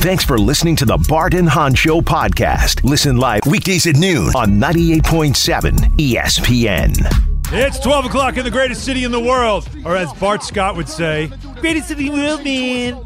[0.00, 2.84] Thanks for listening to the Bart and Hahn Show podcast.
[2.84, 6.94] Listen live weekdays at noon on 98.7 ESPN.
[7.52, 10.88] It's 12 o'clock in the greatest city in the world, or as Bart Scott would
[10.88, 13.02] say, greatest city in the world, man.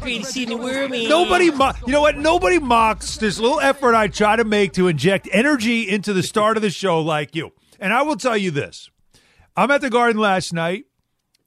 [0.00, 1.08] Greatest city in the world, man.
[1.10, 2.16] Nobody, mo- you know what?
[2.16, 6.56] Nobody mocks this little effort I try to make to inject energy into the start
[6.56, 7.50] of the show like you.
[7.78, 8.88] And I will tell you this
[9.56, 10.86] I'm at the Garden last night,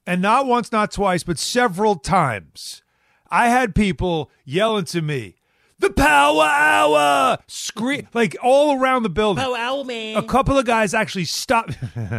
[0.06, 2.82] and not once, not twice, but several times,
[3.30, 5.36] I had people yelling to me,
[5.78, 9.42] the power hour, scream like all around the building.
[9.42, 10.16] Power hour, man.
[10.16, 11.76] A couple of guys actually stopped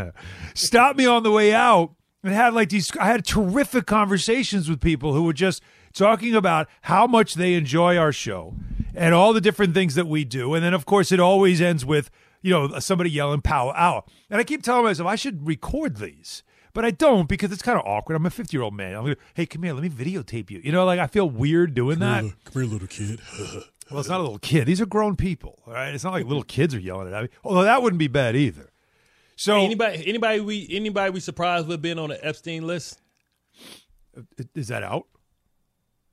[0.53, 1.91] stopped me on the way out
[2.23, 5.61] and had like these I had terrific conversations with people who were just
[5.93, 8.55] talking about how much they enjoy our show
[8.93, 10.53] and all the different things that we do.
[10.53, 12.09] And then of course it always ends with,
[12.41, 14.03] you know, somebody yelling power hour.
[14.29, 16.43] And I keep telling myself I should record these.
[16.75, 18.15] But I don't because it's kind of awkward.
[18.15, 18.95] I'm a 50 year old man.
[18.95, 20.59] I'm like, hey, come here, let me videotape you.
[20.63, 22.21] You know, like I feel weird doing that.
[22.21, 23.19] Come here, little kid.
[23.91, 24.65] Well, it's not a little kid.
[24.65, 25.93] These are grown people, all right?
[25.93, 27.29] It's not like little kids are yelling at me.
[27.43, 28.71] Although that wouldn't be bad either.
[29.35, 32.99] So anybody, anybody we, anybody we surprised with being on the Epstein list?
[34.17, 34.21] Uh,
[34.55, 35.05] is that out?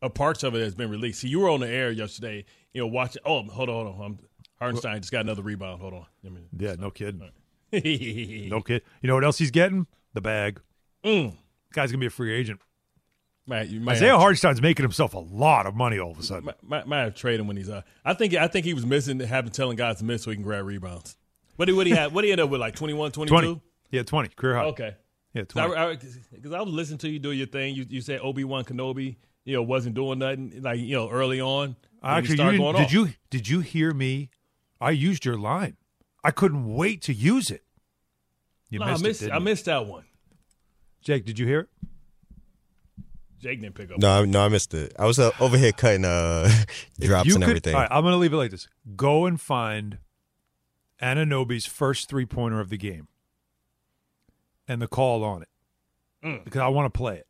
[0.02, 1.22] Or parts of it has been released.
[1.22, 2.44] So you were on the air yesterday.
[2.74, 3.22] You know, watching.
[3.24, 4.04] Oh, hold on, hold on.
[4.04, 4.18] I'm,
[4.58, 5.80] Hartenstein just got another rebound.
[5.80, 6.04] Hold on.
[6.22, 7.20] Let me- Yeah, no kidding.
[7.20, 7.28] no.
[8.50, 8.82] No kid.
[9.00, 9.86] You know what else he's getting?
[10.14, 10.60] The bag.
[11.04, 11.36] Mm.
[11.72, 12.60] Guy's gonna be a free agent.
[13.46, 16.22] Might, you might Isaiah have, Hartenstein's making himself a lot of money all of a
[16.22, 16.44] sudden.
[16.44, 17.82] might, might, might have traded him when he's uh.
[18.04, 20.44] I think I think he was missing having telling guys to miss so he can
[20.44, 21.16] grab rebounds.
[21.56, 22.12] What did what he had?
[22.12, 23.32] What he end up with like 21, 22?
[23.32, 23.60] Twenty.
[23.90, 24.28] Yeah, twenty.
[24.28, 24.64] Career high.
[24.66, 24.96] Okay.
[25.34, 25.96] Yeah, twenty.
[26.30, 27.74] Because I, was listening to you do your thing.
[27.74, 31.40] You, you said Obi Wan Kenobi, you know, wasn't doing nothing like you know early
[31.40, 31.76] on.
[32.02, 32.92] Actually, you going did off.
[32.92, 34.30] you did you hear me?
[34.80, 35.76] I used your line.
[36.24, 37.62] I couldn't wait to use it.
[38.72, 39.22] You No, I missed, missed.
[39.22, 39.24] it.
[39.26, 39.44] I didn't you?
[39.44, 40.04] missed that one.
[41.02, 41.68] Jake, did you hear it?
[43.38, 43.98] Jake didn't pick up.
[43.98, 44.92] No, I- no, I missed it.
[44.98, 46.48] I was uh, over here cutting uh,
[47.00, 47.74] drops you and could- everything.
[47.74, 48.66] All right, I'm going to leave it like this.
[48.96, 49.98] Go and find
[51.02, 53.08] Anunoby's first three pointer of the game
[54.66, 55.48] and the call on it
[56.24, 56.44] Mm.
[56.44, 57.26] because I want to play it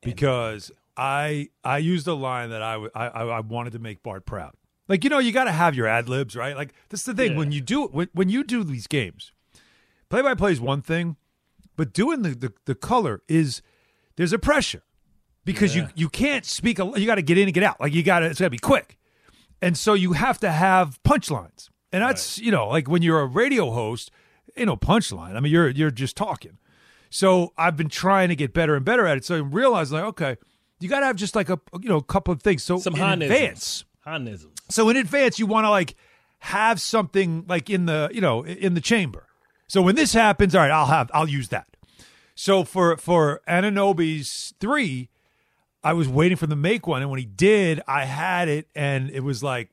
[0.00, 4.04] because I I used a line that I, w- I I I wanted to make
[4.04, 4.52] Bart proud.
[4.88, 6.56] Like you know, you got to have your ad libs, right?
[6.56, 7.38] Like that's the thing Yeah.
[7.38, 9.32] when you do when, when you do these games,
[10.08, 11.16] play by play is one thing,
[11.76, 13.62] but doing the, the the color is
[14.16, 14.82] there's a pressure
[15.44, 16.78] because you you can't speak.
[16.78, 17.80] A, you got to get in and get out.
[17.80, 18.98] Like you got to it's got to be quick,
[19.62, 21.68] and so you have to have punchlines.
[21.92, 24.10] And that's you know like when you're a radio host,
[24.56, 25.36] ain't no punchline.
[25.36, 26.58] I mean you're you're just talking.
[27.08, 29.24] So I've been trying to get better and better at it.
[29.24, 30.36] So I realized like okay,
[30.80, 32.62] you got to have just like a you know a couple of things.
[32.62, 33.84] So Some in advance.
[34.70, 35.94] So in advance, you want to like
[36.40, 39.26] have something like in the you know in the chamber.
[39.68, 41.66] So when this happens, all right, I'll have I'll use that.
[42.34, 45.08] So for for Anunoby's three,
[45.82, 49.10] I was waiting for the make one, and when he did, I had it, and
[49.10, 49.70] it was like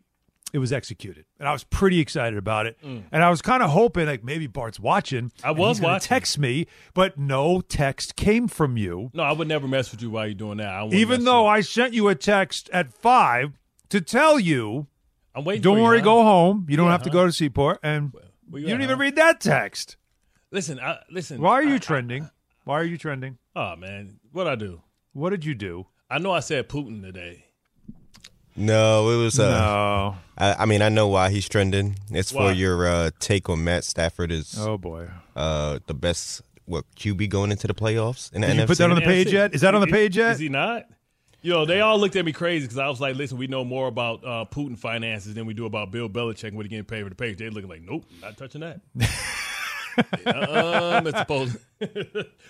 [0.54, 2.78] it was executed, and I was pretty excited about it.
[2.84, 5.30] And I was kind of hoping like maybe Bart's watching.
[5.30, 5.46] Mm.
[5.46, 6.08] I was watching.
[6.08, 9.10] Text me, but no text came from you.
[9.14, 10.70] No, I would never mess with you while you're doing that.
[10.70, 13.60] I Even though I sent you a text at five
[13.90, 14.88] to tell you.
[15.36, 15.64] I'm waiting.
[15.64, 16.68] don't worry, you, go home.
[16.70, 17.14] You don't Yeah, have to huh?
[17.14, 18.14] go to Seaport, and
[18.50, 19.98] where you you didn't even read that text.
[20.52, 21.42] Listen, I, listen.
[21.42, 22.30] Why are you I- trending?
[22.66, 23.38] Why are you trending?
[23.56, 24.82] Oh man, what I do?
[25.14, 25.88] What did you do?
[26.10, 27.46] I know I said Putin today.
[28.56, 29.40] no, it was.
[29.40, 30.16] Uh, no.
[30.38, 31.98] I, I mean, I know why he's trending.
[32.12, 32.50] It's Why?
[32.50, 35.08] for your uh, take on Matt Stafford is Oh boy.
[35.36, 38.60] uh, the best what QB going into the playoffs in the Did NFC.
[38.62, 39.54] you put that on the page yet?
[39.54, 40.32] Is that on the page yet?
[40.34, 40.86] Is he not?
[41.44, 43.66] You know, they all looked at me crazy because I was like, "Listen, we know
[43.66, 46.86] more about uh, Putin finances than we do about Bill Belichick and what he getting
[46.86, 48.80] paid for the page." They're looking like, "Nope, not touching that."
[50.26, 51.58] uh, it's supposed,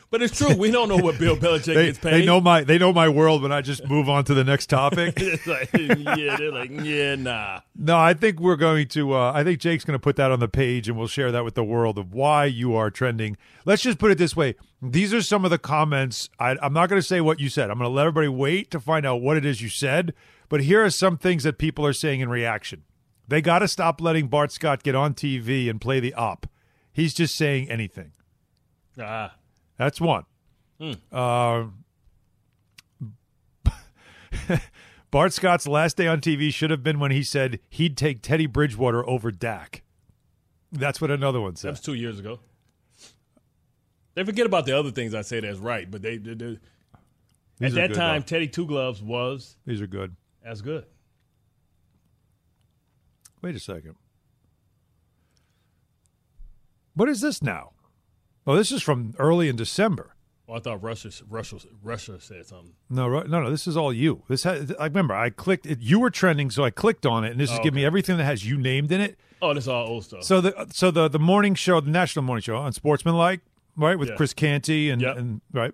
[0.09, 0.55] but it's true.
[0.55, 2.13] We don't know what Bill Belichick They, gets paid.
[2.13, 4.67] they know my they know my world when I just move on to the next
[4.67, 5.15] topic.
[5.23, 7.61] It's like, yeah, they're like, yeah, nah.
[7.75, 9.13] no, I think we're going to.
[9.13, 11.43] Uh, I think Jake's going to put that on the page, and we'll share that
[11.43, 13.37] with the world of why you are trending.
[13.65, 14.55] Let's just put it this way:
[14.91, 16.29] these are some of the comments.
[16.39, 17.69] I, I'm not going to say what you said.
[17.69, 20.13] I'm going to let everybody wait to find out what it is you said.
[20.49, 22.83] But here are some things that people are saying in reaction.
[23.27, 26.47] They got to stop letting Bart Scott get on TV and play the op.
[26.91, 28.11] He's just saying anything.
[28.99, 29.35] Ah,
[29.77, 30.25] That's one.
[31.11, 31.65] Uh,
[35.11, 38.45] Bart Scott's last day on TV should have been when he said he'd take Teddy
[38.47, 39.83] Bridgewater over Dak.
[40.71, 41.69] That's what another one that said.
[41.71, 42.39] was two years ago.
[44.15, 46.59] They forget about the other things I say that's right, but they, they, they-
[47.61, 48.25] at that good, time, though.
[48.25, 50.15] Teddy Two Gloves was These are good.
[50.43, 50.85] as good.
[53.41, 53.95] Wait a second.
[56.95, 57.71] What is this now?
[58.45, 60.15] Oh, this is from early in December.
[60.47, 62.73] Oh, I thought Russia, Russia, Russia said something.
[62.89, 63.49] No, no, no.
[63.49, 64.23] This is all you.
[64.27, 65.79] This has, I remember I clicked it.
[65.79, 68.17] You were trending, so I clicked on it, and this is Oh, giving me everything
[68.17, 69.17] that has you named in it.
[69.41, 70.23] Oh, this is all old stuff.
[70.23, 73.39] So the so the the morning show, the national morning show on Sportsmanlike,
[73.75, 74.15] right, with Yeah.
[74.15, 75.17] Chris Canty and Yep.
[75.17, 75.73] and right.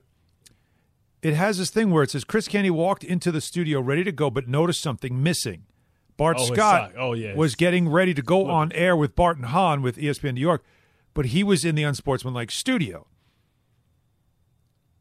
[1.21, 4.11] It has this thing where it says Chris Canty walked into the studio ready to
[4.11, 5.63] go, but noticed something missing.
[6.15, 6.93] Bart Oh, Scott.
[6.97, 7.33] Oh, yeah.
[7.35, 10.63] was getting ready to go on air with Bart and Hahn with ESPN New York,
[11.13, 13.07] but he was in the unsportsmanlike studio.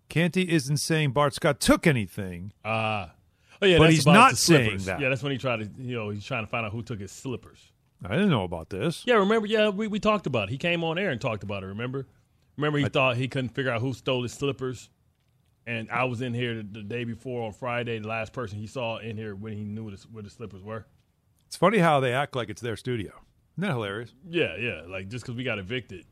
[0.08, 2.52] Canty isn't saying Bart Scott took anything.
[2.64, 3.12] Ah.
[3.60, 5.00] oh yeah, But that's he's not saying that.
[5.00, 7.00] Yeah, that's when he tried to, you know, he's trying to find out who took
[7.00, 7.72] his slippers.
[8.04, 9.02] I didn't know about this.
[9.06, 9.46] Yeah, remember?
[9.46, 10.50] Yeah, we, we talked about it.
[10.52, 11.66] He came on air and talked about it.
[11.66, 12.06] Remember?
[12.58, 14.90] Remember, he thought he couldn't figure out who stole his slippers,
[15.66, 17.98] and I was in here the, the day before on Friday.
[18.00, 20.84] The last person he saw in here when he knew the, where the slippers were.
[21.46, 23.12] It's funny how they act like it's their studio.
[23.56, 24.12] Isn't that hilarious?
[24.28, 24.82] Yeah, yeah.
[24.86, 26.04] Like just because we got evicted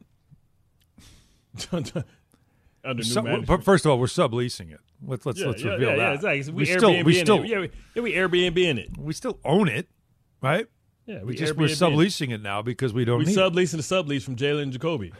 [1.72, 2.04] under
[2.84, 2.92] new
[3.22, 3.46] management.
[3.46, 4.80] but first of all, we're subleasing it.
[5.04, 6.02] Let's let's yeah, let's yeah, reveal yeah, that.
[6.02, 6.42] yeah, exactly.
[6.44, 7.48] So we, we still we still it.
[7.48, 8.96] Yeah, we, yeah, we Airbnb in it.
[8.96, 9.88] we still own it,
[10.40, 10.66] right?
[11.06, 11.78] Yeah, We just we're Airbnb it.
[11.78, 13.32] subleasing it now because we don't We need.
[13.32, 13.38] it.
[13.38, 15.12] subleasing the sublease from Jalen Jacoby.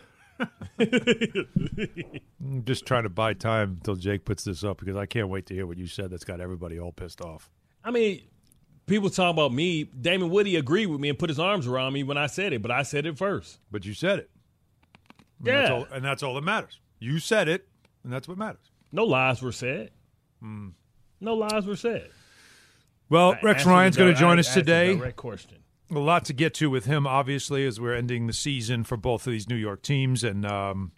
[0.78, 5.46] I'm just trying to buy time until Jake puts this up because I can't wait
[5.46, 6.10] to hear what you said.
[6.10, 7.50] That's got everybody all pissed off.
[7.84, 8.22] I mean,
[8.86, 9.84] people talk about me.
[9.84, 12.62] Damien Woody agreed with me and put his arms around me when I said it,
[12.62, 13.58] but I said it first.
[13.70, 14.30] But you said it.
[15.38, 15.74] And that's Yeah.
[15.74, 16.80] all, and that's all that matters.
[16.98, 17.68] You said it,
[18.04, 18.70] and that's what matters.
[18.92, 19.90] No lies were said.
[20.40, 20.68] Hmm.
[21.20, 22.10] No lies were said.
[23.08, 24.96] Well, Rex Ryan's going to join us answer the today.
[24.96, 25.58] Direct question.
[25.90, 29.26] A lot to get to with him, obviously, as we're ending the season for both
[29.26, 30.92] of these New York teams, and um,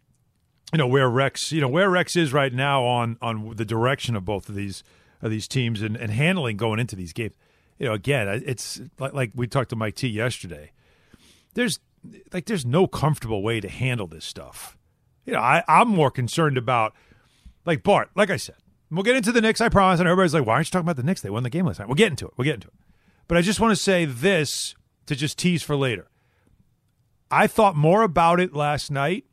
[0.73, 4.17] you know where Rex, you know where Rex is right now on on the direction
[4.17, 4.83] of both of these
[5.21, 7.35] of these teams and, and handling going into these games.
[7.79, 10.73] You know, again, it's like, like we talked to Mike T yesterday.
[11.55, 11.81] There's
[12.33, 14.77] like there's no comfortable way to handle this stuff.
[15.27, 16.95] You know, I, I'm more concerned about
[17.65, 18.11] like Bart.
[18.15, 18.57] Like I said,
[18.91, 19.61] we'll get into the Knicks.
[19.61, 20.01] I promise.
[20.01, 21.21] And everybody's like, "Why aren't you talking about the Knicks?
[21.21, 22.33] They won the game last night." We'll get into it.
[22.37, 22.75] We'll get into it.
[23.29, 24.75] But I just want to say this
[25.09, 26.09] to just tease for later.
[27.31, 29.25] I thought more about it last night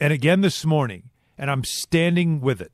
[0.00, 2.72] and again this morning, and I'm standing with it.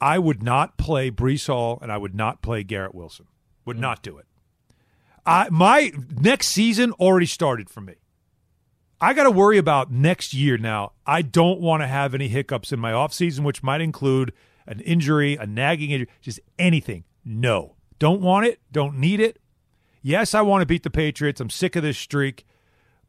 [0.00, 3.26] I would not play Breece Hall and I would not play Garrett Wilson.
[3.64, 3.80] Would mm.
[3.80, 4.26] not do it.
[5.26, 7.94] I my next season already started for me.
[9.00, 10.92] I got to worry about next year now.
[11.06, 14.32] I don't want to have any hiccups in my offseason, which might include
[14.66, 17.04] an injury, a nagging injury, just anything.
[17.24, 17.76] No.
[17.98, 18.60] Don't want it.
[18.72, 19.38] Don't need it.
[20.02, 21.40] Yes, I want to beat the Patriots.
[21.40, 22.46] I'm sick of this streak.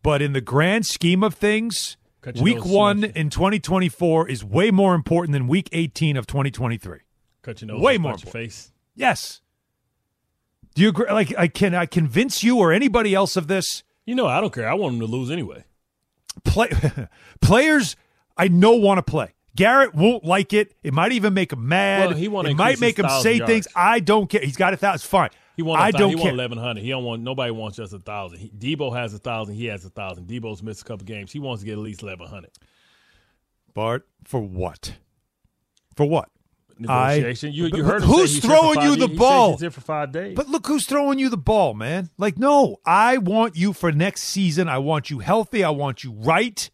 [0.02, 4.96] But in the grand scheme of things, Cut week one in 2024 is way more
[4.96, 7.00] important than week 18 of 2023.
[7.42, 7.82] Cut your nose.
[7.82, 8.72] Way more your face.
[8.96, 9.42] Yes.
[10.76, 11.12] Do you agree?
[11.12, 13.84] Like, I can I convince you or anybody else of this?
[14.06, 14.70] You know, I don't care.
[14.70, 15.66] I want them to lose anyway.
[16.46, 16.70] Play,
[17.42, 17.96] players
[18.38, 19.34] I know want to play.
[19.56, 20.74] Garrett won't like it.
[20.84, 22.10] It might even make him mad.
[22.10, 23.52] Well, he it might make him say yards.
[23.52, 23.68] things.
[23.76, 24.42] I don't care.
[24.42, 25.08] He's got a thousand.
[25.08, 25.30] Fine.
[25.60, 25.82] He want.
[25.82, 26.32] I don't he care.
[26.32, 26.86] eleven hundred.
[26.86, 27.22] He don't want.
[27.22, 28.40] Nobody wants just a thousand.
[28.40, 29.56] He, Debo has a thousand.
[29.56, 30.26] He has a thousand.
[30.26, 31.34] Debo's missed a couple games.
[31.34, 32.52] He wants to get at least eleven hundred.
[33.74, 34.94] Bart, for what?
[35.98, 36.30] For what?
[36.88, 37.52] I- Negotiation.
[37.52, 39.52] you, you heard who's throwing you the he ball?
[39.52, 40.34] He's here for five days.
[40.34, 42.10] But look who's throwing you the ball, man.
[42.18, 44.70] Like, no, I want you for next season.
[44.70, 45.62] I want you healthy.
[45.62, 46.70] I want you right.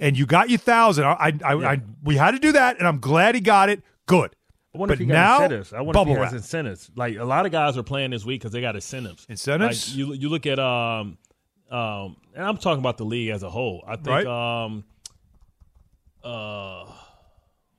[0.00, 1.04] And you got your thousand.
[1.04, 3.82] I, I, I, I we had to do that, and I'm glad he got it.
[4.06, 4.34] Good.
[4.74, 5.72] I wonder but if he got now, incentives.
[5.72, 6.32] I wonder if he has wrap.
[6.34, 6.90] incentives.
[6.94, 9.26] Like a lot of guys are playing this week because they got incentives.
[9.28, 9.88] Incentives?
[9.88, 11.16] Like, you you look at um
[11.70, 13.82] um and I'm talking about the league as a whole.
[13.86, 14.26] I think Right.
[14.26, 14.84] um
[16.22, 16.84] uh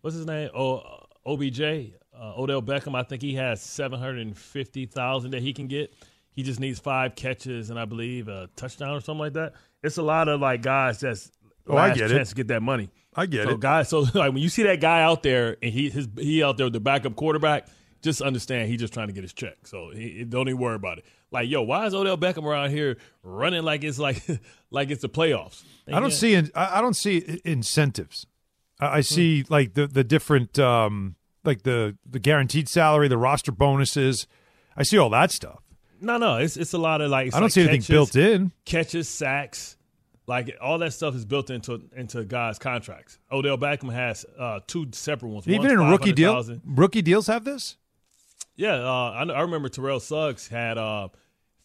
[0.02, 0.50] what's his name?
[0.56, 0.82] Oh
[1.26, 2.96] OBJ uh, Odell Beckham.
[2.96, 5.94] I think he has seven hundred and fifty thousand that he can get.
[6.32, 9.54] He just needs five catches and I believe a touchdown or something like that.
[9.84, 11.32] It's a lot of like guys that's
[11.68, 12.16] Oh, I last get it.
[12.16, 12.90] chance to get that money.
[13.16, 13.60] I get So it.
[13.60, 16.58] guys, so like when you see that guy out there and he his he out
[16.58, 17.68] there with the backup quarterback,
[18.02, 19.66] just understand he's just trying to get his check.
[19.66, 21.06] So he, don't even worry about it.
[21.32, 24.24] Like yo, why is Odell Beckham around here running like it's like
[24.72, 25.64] like it's the playoffs?
[25.88, 26.16] I don't Yeah.
[26.16, 26.34] see.
[26.36, 28.26] In, I don't see incentives.
[28.80, 28.94] I, Hmm.
[28.96, 34.28] I see like the the different, um, like the the guaranteed salary, the roster bonuses.
[34.78, 35.60] I see all that stuff.
[36.00, 38.16] No, no, it's it's a lot of like I don't like see anything catches, built
[38.16, 38.52] in.
[38.66, 39.76] catches, sacks.
[40.30, 43.18] Like all that stuff is built into into guys' contracts.
[43.32, 45.48] Odell Beckham has uh, two separate ones.
[45.48, 46.62] Even in a rookie deal, 500,000.
[46.78, 47.78] rookie deals have this.
[48.56, 51.08] Yeah, uh, I, I remember Terrell Suggs had uh,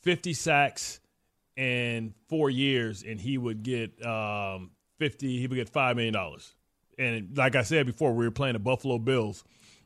[0.01, 1.01] 50 sacks
[1.59, 5.41] in four years, and he would get um, 50.
[5.41, 6.55] He would get five million dollars.
[6.99, 9.45] And like I said before, we were playing the Buffalo Bills,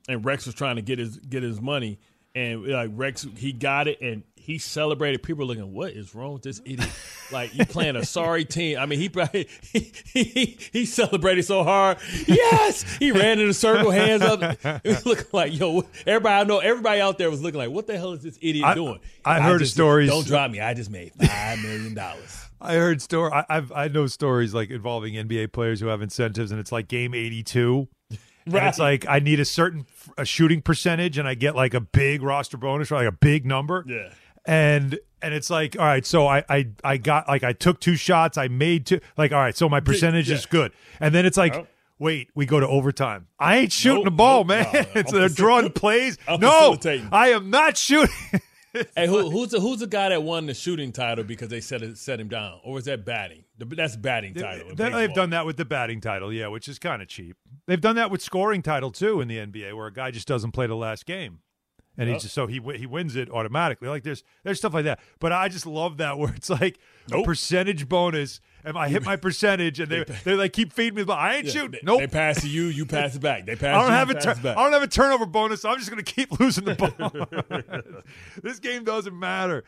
[0.08, 1.98] and Rex was trying to get his get his money,
[2.32, 5.22] and like Rex, he got it, and he celebrated.
[5.22, 6.88] People were looking, what is wrong with this idiot?
[7.32, 8.78] like you playing a sorry team.
[8.78, 9.08] I mean, he
[9.72, 11.98] he, he, he celebrated so hard.
[12.26, 14.38] Yes, he ran in a circle, hands up.
[14.64, 15.84] It was looking like yo.
[16.06, 18.64] Everybody I know, everybody out there was looking like, what the hell is this idiot
[18.64, 19.00] I- doing?
[19.24, 20.60] I heard just- stories- Don't drop me.
[20.60, 22.44] I just made five million dollars.
[22.60, 23.30] I heard story.
[23.32, 26.88] I, I've I know stories like involving NBA players who have incentives, and it's like
[26.88, 27.88] game eighty-two.
[28.46, 29.84] And it's like I need a certain
[30.16, 33.44] a shooting percentage, and I get like a big roster bonus or like a big
[33.44, 33.84] number.
[33.86, 34.08] Yeah.
[34.48, 37.96] And and it's like, all right, so I I I got like I took two
[37.96, 39.00] shots, I made two.
[39.16, 40.72] Like, all right, so my percentage is good.
[40.98, 41.54] And then it's like.
[41.54, 41.68] Yep.
[42.00, 43.26] Wait, we go to overtime.
[43.40, 44.66] I ain't shooting Nope, the ball, nope, man.
[44.72, 44.80] no.
[44.94, 46.16] it's I'm they're facil- drawing plays.
[46.28, 46.78] I'm no.
[47.10, 48.14] I am not shooting.
[48.94, 51.82] Hey, who, who's the who's the guy that won the shooting title because they set
[51.82, 53.44] it, set him down, or was that batting?
[53.58, 54.68] That's batting title.
[54.70, 57.36] in they've done that with the batting title, yeah, which is kind of cheap.
[57.66, 60.52] They've done that with scoring title too in the NBA, where a guy just doesn't
[60.52, 61.40] play the last game,
[61.98, 63.88] and he just so he he wins it automatically.
[63.88, 66.78] Like there's there's stuff like that, but I just love that where it's like
[67.08, 67.26] a Nope.
[67.26, 71.18] percentage bonus, and I hit my percentage, and they they like keep feeding me but.
[71.18, 71.70] I ain't Yeah, shooting.
[71.72, 72.00] They, nope.
[72.00, 73.44] They pass to you, you pass it back.
[73.44, 73.74] They pass.
[73.76, 74.48] I don't you, have a tur-.
[74.50, 75.62] I don't have a turnover bonus.
[75.62, 77.62] So I'm just going to keep losing the ball.
[78.42, 79.64] this game doesn't matter.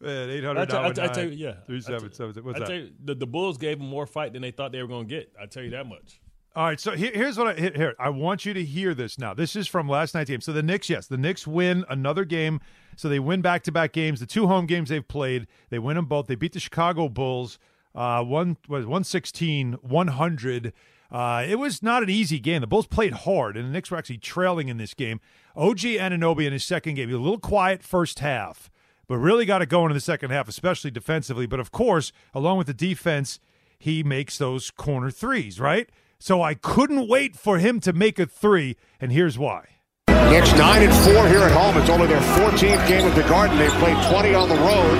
[0.00, 1.54] Man, eight I tell, I I tell you, yeah.
[1.66, 2.44] three I seven seven.
[2.44, 2.66] What's I that?
[2.68, 5.08] tell you, the, the Bulls gave them more fight than they thought they were going
[5.08, 5.32] to get.
[5.40, 6.20] I tell you that much.
[6.58, 7.94] All right, so here, here's what I here, here.
[8.00, 9.32] I want you to hear this now.
[9.32, 10.40] This is from last night's game.
[10.40, 12.60] So the Knicks, yes, the Knicks win another game.
[12.96, 14.18] So they win back to back games.
[14.18, 16.26] The two home games they've played, they win them both.
[16.26, 17.60] They beat the Chicago Bulls.
[17.94, 20.72] Uh, one was 116, 100.
[21.12, 22.60] Uh, it was not an easy game.
[22.60, 25.20] The Bulls played hard, and the Knicks were actually trailing in this game.
[25.54, 28.68] OG Anunoby in his second game, a little quiet first half,
[29.06, 31.46] but really got it going in the second half, especially defensively.
[31.46, 33.38] But of course, along with the defense,
[33.78, 35.88] he makes those corner threes, right?
[36.20, 39.68] So I couldn't wait for him to make a three, and here's why.
[40.08, 41.80] Knicks 9 and 4 here at home.
[41.80, 43.56] It's only their 14th game at the Garden.
[43.56, 44.98] They've played 20 on the road.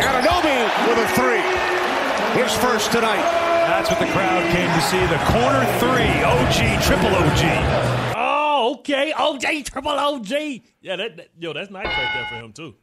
[0.00, 2.42] Anunoby with a three.
[2.42, 3.22] His first tonight.
[3.68, 4.98] That's what the crowd came to see.
[5.06, 8.14] The corner three, OG, triple OG.
[8.16, 9.12] Oh, okay.
[9.16, 10.30] OJ, triple OG.
[10.80, 12.74] Yeah, that, that- yo, that's nice right there for him too.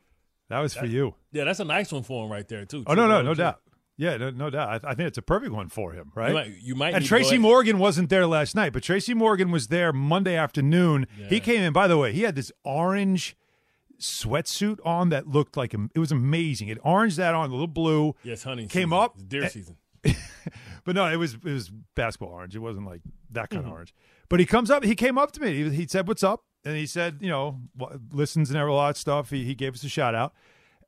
[0.50, 1.15] That was for you.
[1.31, 2.84] Yeah, that's a nice one for him right there too.
[2.88, 3.62] Oh no, no, Triple no doubt.
[4.01, 4.84] Yeah, no, no doubt.
[4.84, 6.29] I, I think it's a perfect one for him, right?
[6.29, 8.81] You might, you might and need to go Tracy Morgan wasn't there last night, but
[8.81, 11.05] Tracy Morgan was there Monday afternoon.
[11.29, 11.72] He came in.
[11.72, 13.36] By the way, he had this orange
[14.00, 16.67] sweatsuit on that looked like it was amazing.
[16.70, 18.15] It orange that on, a little blue.
[18.24, 18.65] Yes, honey.
[18.67, 18.93] Came season.
[18.93, 19.77] up, It's deer season.
[20.84, 22.55] But no, it was it was basketball orange.
[22.55, 23.67] It wasn't like that kind Mm-hmm.
[23.70, 23.93] of orange.
[24.29, 24.84] But he comes up.
[24.84, 25.63] He came up to me.
[25.63, 27.60] He, he said, "What's up?" And he said, "You know,
[28.12, 30.34] listens and a lot of stuff." He, he gave us a shout out,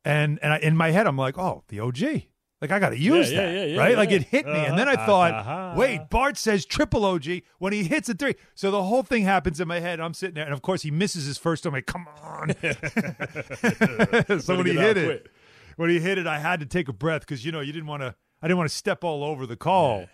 [0.04, 2.22] and and I, in my head, I'm like, "Oh, the OG."
[2.64, 3.94] Like I got to use yeah, that, yeah, yeah, right?
[3.96, 5.74] Like it hit me, and then I Uh-huh, thought, uh-huh.
[5.76, 8.36] "Wait, Bart says triple OG when he hits a three.
[8.54, 10.00] So the whole thing happens in my head.
[10.00, 11.66] I'm sitting there, and of course, he misses his first.
[11.66, 12.54] I'm like, "Come on!"
[14.40, 15.30] so when he hit it, quick.
[15.76, 17.86] when he hit it, I had to take a breath because you know you didn't
[17.88, 18.14] want to.
[18.40, 20.06] I didn't want to step all over the call.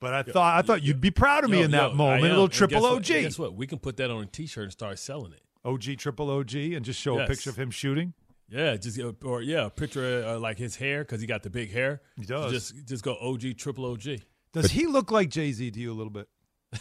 [0.00, 2.24] But I thought I thought you'd be proud of me Yo, in that yo, moment.
[2.24, 3.06] A little triple guess OG, what?
[3.22, 3.54] Guess what?
[3.54, 5.40] We can put that on a T-shirt and start selling it.
[5.64, 8.14] OG triple OG, and just show a picture of him shooting.
[8.50, 11.70] Yeah, just uh, or yeah, picture uh, like his hair because he got the big
[11.70, 12.00] hair.
[12.16, 12.50] He does.
[12.50, 14.20] Just just go OG triple OG.
[14.52, 16.28] Does he look like Jay Z to you a little bit?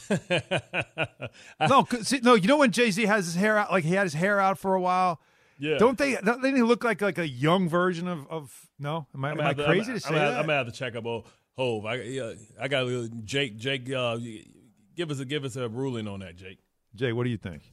[1.70, 2.36] no, 'cause- see, no.
[2.36, 4.58] You know when Jay Z has his hair out, like he had his hair out
[4.58, 5.20] for a while.
[5.60, 5.78] Yeah.
[5.78, 6.16] Don't they?
[6.16, 8.68] Don't they look like like a young version of of?
[8.80, 10.34] No, am I, am I to- crazy I'm, to say I'm, that?
[10.40, 11.24] I'm gonna have to check up on
[11.58, 11.86] Hov.
[11.86, 12.88] I yeah, I got
[13.26, 13.58] Jake.
[13.58, 14.18] Jake, uh,
[14.96, 16.60] give us a give us a ruling on that, Jake.
[16.96, 17.64] Jay, what do you think?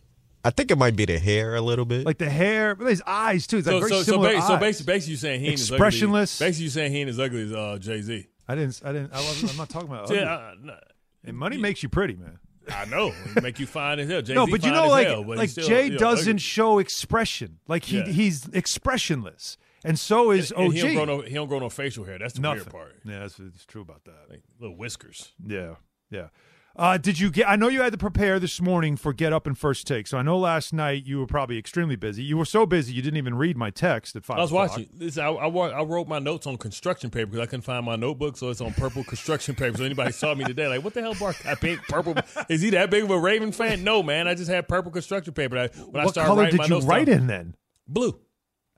[0.44, 2.04] I think it might be the hair a little bit.
[2.04, 3.58] Like the hair, but his eyes too.
[3.58, 5.54] It's like So very so so, similar ba- so basically, basically, you saying he ain't
[5.60, 6.38] as ugly- Expressionless.
[6.38, 8.26] Basically, you saying he ain't as ugly as uh, Jay Z.
[8.46, 8.80] I didn't.
[8.84, 9.12] I didn't.
[9.14, 10.04] I wasn't, I'm not talking about.
[10.10, 10.16] ugly.
[10.18, 10.76] Yeah, I, no,
[11.24, 12.38] And money makes you pretty, man.
[12.70, 13.12] I know.
[13.36, 14.20] It make you fine as hell.
[14.22, 16.38] Jay-Z No, but you know, like, hell, like still, Jay you know, doesn't ugly.
[16.40, 17.58] show expression.
[17.68, 18.06] Like he Yeah.
[18.08, 20.72] he's expressionless, and so is And OG.
[20.74, 22.18] he don't grow no he don't grow no facial hair.
[22.18, 22.58] That's the Nothing.
[22.60, 22.96] weird part.
[23.04, 24.26] Yeah, that's it's true about that.
[24.30, 25.32] Like little whiskers.
[25.46, 25.74] Yeah,
[26.10, 26.28] yeah.
[26.76, 27.48] Uh, did you get?
[27.48, 30.08] I know you had to prepare this morning for Get Up and First Take.
[30.08, 32.24] So I know last night you were probably extremely busy.
[32.24, 34.38] You were so busy you didn't even read my text at five.
[34.38, 34.70] I was o'clock.
[34.70, 34.88] watching.
[34.92, 37.94] This, I, I, I wrote my notes on construction paper because I couldn't find my
[37.94, 39.76] notebook, so it's on purple construction paper.
[39.78, 41.36] So anybody saw me today, like, what the hell, Bart?
[41.46, 42.16] I pink purple.
[42.48, 43.84] Is he that big of a Raven fan?
[43.84, 44.26] No, man.
[44.26, 45.56] I just had purple construction paper.
[45.56, 47.54] I, when I What started color writing did my you notes write down- in then?
[47.86, 48.18] Blue.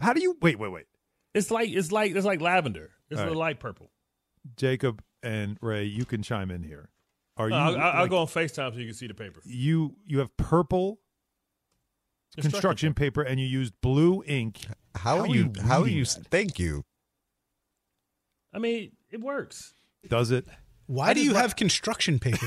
[0.00, 0.36] How do you?
[0.42, 0.84] Wait, wait, wait.
[1.32, 2.90] It's like it's like it's like lavender.
[3.10, 3.36] It's All a right.
[3.36, 3.90] light purple.
[4.56, 6.90] Jacob and Ray, you can chime in here.
[7.36, 7.54] Are uh, you?
[7.54, 9.40] I'll, I'll, I'll like, go on Facetime so you can see the paper.
[9.44, 11.00] You you have purple
[12.36, 14.60] construction paper and you used blue ink.
[14.94, 15.52] how, how are are you?
[15.54, 16.04] you How are you?
[16.04, 16.26] that?
[16.30, 16.84] Thank you.
[18.52, 19.74] I mean, it works.
[20.08, 20.46] Does it?
[20.88, 22.46] Why do you have construction paper?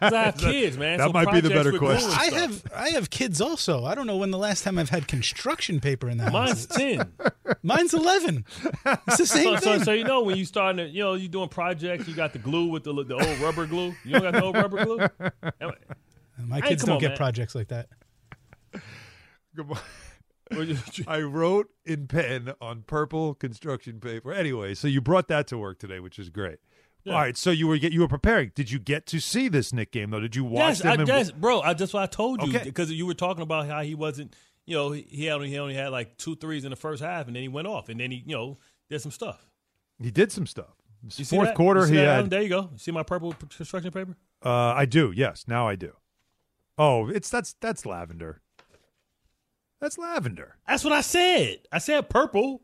[0.00, 0.98] I have kids, man.
[0.98, 2.10] that so might be the projects better with glue question.
[2.10, 2.40] and I stuff.
[2.40, 3.84] have I have kids also.
[3.84, 6.32] I don't know when the last time I've had construction paper in the house.
[6.32, 7.12] Mine's ten.
[7.62, 8.44] Mine's eleven.
[9.08, 9.84] It's the same So, so, thing.
[9.84, 12.38] so you know when you starting to, you know, you doing projects, you got the
[12.38, 13.94] glue with the the old rubber glue.
[14.04, 14.98] You don't got the old rubber glue.
[16.38, 17.16] My Hey, kids come don't on, get man.
[17.18, 17.88] projects like that.
[18.72, 18.82] Good
[19.54, 19.78] Goodbye.
[21.06, 24.32] I wrote in pen on purple construction paper.
[24.32, 26.58] Anyway, so you brought that to work today, which is great.
[27.06, 28.52] All right, so you were get you were preparing.
[28.54, 30.20] Did you get to see this Knick game though?
[30.20, 31.00] Did you watch yes, them?
[31.00, 31.60] I, yes, bro.
[31.60, 32.64] I, that's what I told you Okay.
[32.64, 34.36] because you were talking about how he wasn't.
[34.66, 37.26] You know, he he only he only had like two threes in the first half,
[37.26, 39.44] and then he went off, and then he you know did some stuff.
[40.00, 40.76] He did some stuff.
[41.16, 42.30] You Fourth quarter, You see he that, had.
[42.30, 42.70] There you go.
[42.76, 44.16] See my purple construction paper.
[44.44, 45.12] Uh, I do.
[45.14, 45.94] Yes, now I do.
[46.78, 48.40] Oh, it's that's that's lavender.
[49.80, 50.58] That's lavender.
[50.68, 51.58] That's what I said.
[51.72, 52.62] I said purple.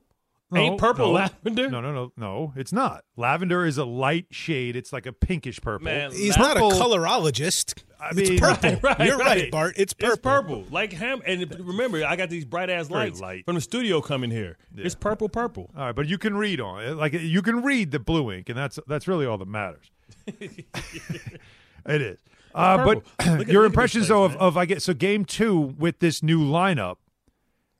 [0.50, 1.12] No, Ain't purple no.
[1.12, 1.68] lavender?
[1.68, 2.52] No, no, no, no.
[2.56, 3.04] It's not.
[3.18, 4.76] Lavender is a light shade.
[4.76, 5.84] It's like a pinkish purple.
[5.84, 7.84] Man, He's not a Purple- colorologist.
[8.00, 8.70] I it's purple.
[8.70, 9.50] Right, right, You're right, right.
[9.50, 9.74] Bart.
[9.76, 10.12] It's purple.
[10.14, 11.20] It's purple, like ham.
[11.26, 13.44] And remember, I got these bright ass Very lights light.
[13.44, 14.56] from the studio coming here.
[14.74, 15.68] It's purple, purple.
[15.76, 16.94] All right, but you can read on it.
[16.96, 19.90] Like you can read the blue ink, and that's that's really all that matters.
[20.26, 22.18] it is.
[22.54, 23.02] Uh, Purple.
[23.18, 24.40] but Look at- your look at this impressions place, though of, man.
[24.40, 26.96] of I guess so game two with this new lineup.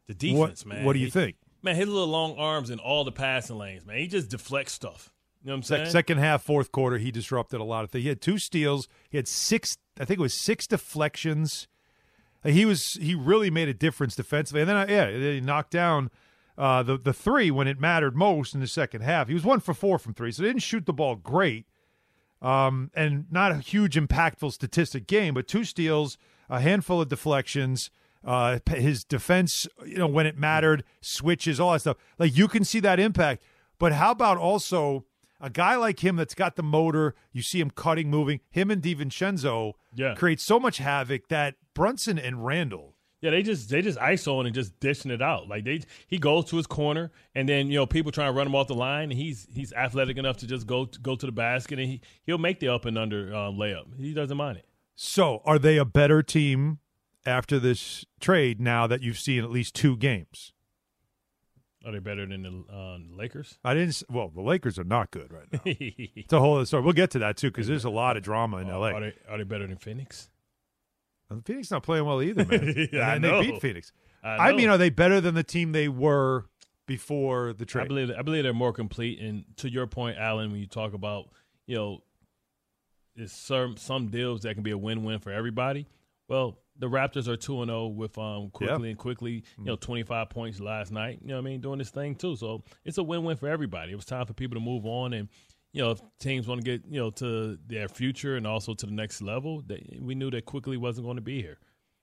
[0.07, 0.85] The defense, what man.
[0.85, 1.37] what do you He- think?
[1.63, 3.99] Man, his little long arms in all the passing lanes, man.
[3.99, 5.13] He just deflects stuff.
[5.43, 5.87] You know what I'm saying?
[5.91, 8.03] second half, fourth quarter, he disrupted a lot of things.
[8.03, 8.89] He had two steals.
[9.09, 9.77] He had six.
[9.99, 11.69] I think it was six deflections.
[12.45, 14.61] Uh, He was he really made a difference defensively.
[14.63, 16.11] And then yeah, then he knocked down
[16.57, 19.29] uh, the the three when it mattered most in the second half.
[19.29, 21.67] He was one for four from three, so he didn't shoot the ball great.
[22.41, 27.91] Um, and not a huge impactful statistic game, but two steals, a handful of deflections.
[28.29, 31.97] Uh, his defense, you know, when it mattered, switches, all that stuff.
[32.19, 33.43] Like you can see that impact.
[33.79, 35.07] But how about also
[35.41, 37.15] a guy like him that's got the motor?
[37.33, 38.41] You see him cutting, moving.
[38.51, 40.15] Him and DiVincenzo Yeah.
[40.15, 42.97] create so much havoc that Brunson and Randle.
[43.23, 45.49] Yeah, they just they just iso and just dishing it out.
[45.49, 48.47] Like they he goes to his corner and then you know people trying to run
[48.47, 51.33] him off the line and he's he's athletic enough to just go go to the
[51.33, 53.87] basket and he he'll make the up and under um, layup.
[53.99, 54.67] He doesn't mind it.
[54.95, 56.79] So, are they a better team
[57.27, 60.53] after this trade now that you've seen at least two games?
[61.87, 63.59] Are they better than the uh, Lakers?
[63.65, 64.03] I didn't.
[64.11, 65.61] Well, the Lakers are not good right now.
[65.65, 66.83] it's a whole other story.
[66.83, 68.89] We'll get to that too because there's a lot of drama in LA.
[68.89, 70.29] Are they are they better than Phoenix?
[71.31, 72.89] And Phoenix not playing well either, man.
[72.95, 73.41] I and know.
[73.41, 73.93] they beat Phoenix.
[74.23, 76.47] I I, mean, are they better than the team they were
[76.87, 77.85] before the trade?
[77.85, 79.21] I believe I believe they're more complete.
[79.21, 81.29] And to your point, Alan, when you talk about
[81.67, 82.03] you know,
[83.15, 85.87] there's some some deals that can be a win win for everybody.
[86.29, 89.45] Well, the Raptors are two and zero with um Quickley and Quickley.
[89.59, 91.19] You know, twenty five points last night.
[91.23, 92.37] You know, what I mean, doing this thing too.
[92.37, 93.93] So it's a win win for everybody.
[93.93, 95.29] It was time for people to move on and.
[95.73, 98.87] You know, if teams want to get you know to their future and also to
[98.87, 101.59] the next level, they, we knew that Quickley wasn't going to be here.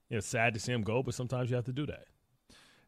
[0.08, 2.04] You know, sad to see him go, but sometimes you have to do that.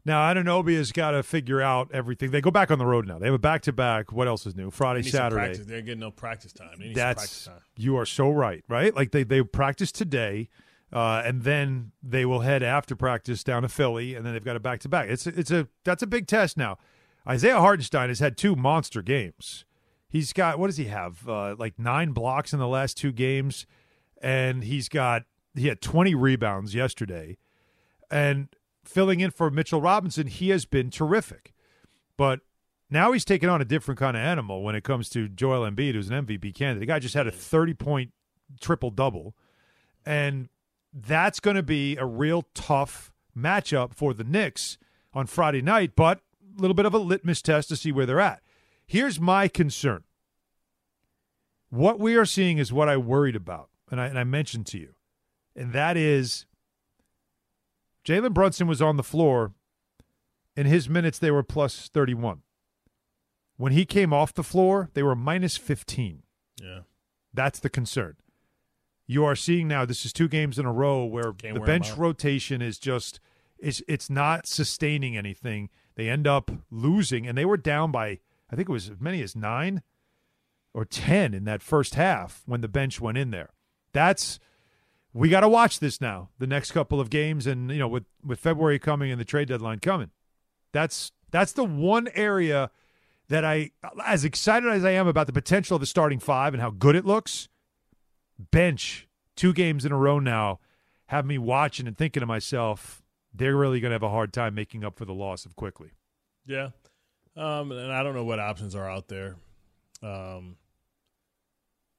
[0.05, 2.31] now, Anunoby's got to figure out everything.
[2.31, 3.19] They go back on the road now.
[3.19, 4.13] They have a back to back.
[4.13, 4.71] What else is new?
[4.71, 5.57] Friday, Saturday.
[5.57, 6.69] They're getting no practice time.
[6.71, 7.59] Some practice That's time.
[7.75, 8.95] you are so right, right?
[8.95, 10.47] Like they they practice today,
[10.91, 14.55] uh, and then they will head after practice down to Philly, and then they've got
[14.55, 15.09] a back to back.
[15.09, 16.77] It's it's a that's a big test now.
[17.27, 19.65] Isaiah Hartenstein has had two monster games.
[20.07, 21.27] He's got what does he have?
[21.27, 23.65] Uh, like nine blocks in the last two games,
[24.21, 25.23] and he's got
[25.55, 27.37] he had twenty rebounds yesterday,
[28.09, 28.49] and
[28.83, 31.53] filling in for Mitchell Robinson, he has been terrific.
[32.17, 32.41] But
[32.89, 35.93] now he's taking on a different kind of animal when it comes to Joel Embiid,
[35.93, 36.81] who's an MVP candidate.
[36.81, 38.11] The guy just had a 30 point
[38.59, 39.35] triple double.
[40.05, 40.49] And
[40.93, 44.77] that's going to be a real tough matchup for the Knicks
[45.13, 46.21] on Friday night, but
[46.57, 48.41] a little bit of a litmus test to see where they're at.
[48.85, 50.03] Here's my concern.
[51.69, 54.79] What we are seeing is what I worried about, and I, and I mentioned to
[54.79, 54.95] you,
[55.55, 56.47] and that is
[58.03, 59.53] Jalen Brunson was on the floor.
[60.55, 62.41] In his minutes, they were plus 31.
[63.57, 66.23] When he came off the floor, they were minus 15.
[66.61, 66.79] Yeah.
[67.33, 68.15] That's the concern.
[69.09, 69.85] You are seeing now.
[69.85, 73.19] This is two games in a row where Can't the bench rotation is just
[73.57, 75.69] it's it's not sustaining anything.
[75.95, 78.19] They end up losing, and they were down by
[78.51, 79.81] I think it was as many as nine
[80.75, 83.49] or ten in that first half when the bench went in there.
[83.93, 84.39] That's
[85.11, 86.29] we got to watch this now.
[86.37, 89.47] The next couple of games, and you know, with with February coming and the trade
[89.47, 90.11] deadline coming,
[90.71, 92.69] that's that's the one area
[93.27, 93.71] that I,
[94.05, 96.95] as excited as I am about the potential of the starting five and how good
[96.95, 97.49] it looks,
[98.51, 100.59] bench two games in a row now
[101.07, 103.01] have me watching and thinking to myself,
[103.33, 105.91] they're really going to have a hard time making up for the loss of Quickley.
[106.45, 106.69] Yeah.
[107.35, 109.35] Um, and I don't know what options are out there.
[110.03, 110.57] Um,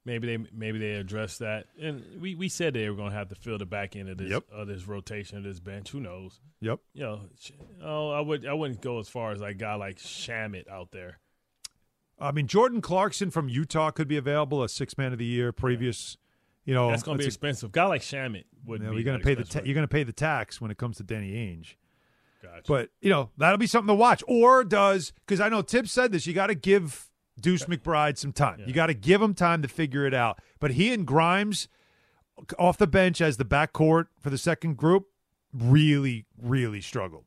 [0.03, 3.29] Maybe they maybe they address that, and we, we said they were going to have
[3.29, 4.45] to fill the back end of this Yep.
[4.51, 5.91] of this rotation of this bench.
[5.91, 6.39] Who knows?
[6.59, 6.79] Yep.
[6.95, 7.19] You know,
[7.83, 10.89] oh, I would I wouldn't go as far as like a guy like Shamit out
[10.91, 11.19] there.
[12.17, 15.51] I mean, Jordan Clarkson from Utah could be available, a six man of the year
[15.51, 16.17] previous.
[16.65, 17.71] You know, That's going to be that's a- expensive.
[17.71, 18.97] guy like Shamit would you know, be.
[18.97, 19.61] you're going to pay the expensive.
[19.63, 21.75] ta- you're going to pay the tax when it comes to Danny Ainge.
[22.43, 22.63] Gotcha.
[22.67, 24.23] But you know that'll be something to watch.
[24.27, 26.25] Or does because I know Tip said this.
[26.27, 27.07] You got to give
[27.39, 28.61] Deuce McBride some time.
[28.65, 30.39] You got to give him time to figure it out.
[30.59, 31.67] But he and Grimes
[32.57, 35.05] off the bench as the backcourt for the second group
[35.53, 37.25] really, really struggled.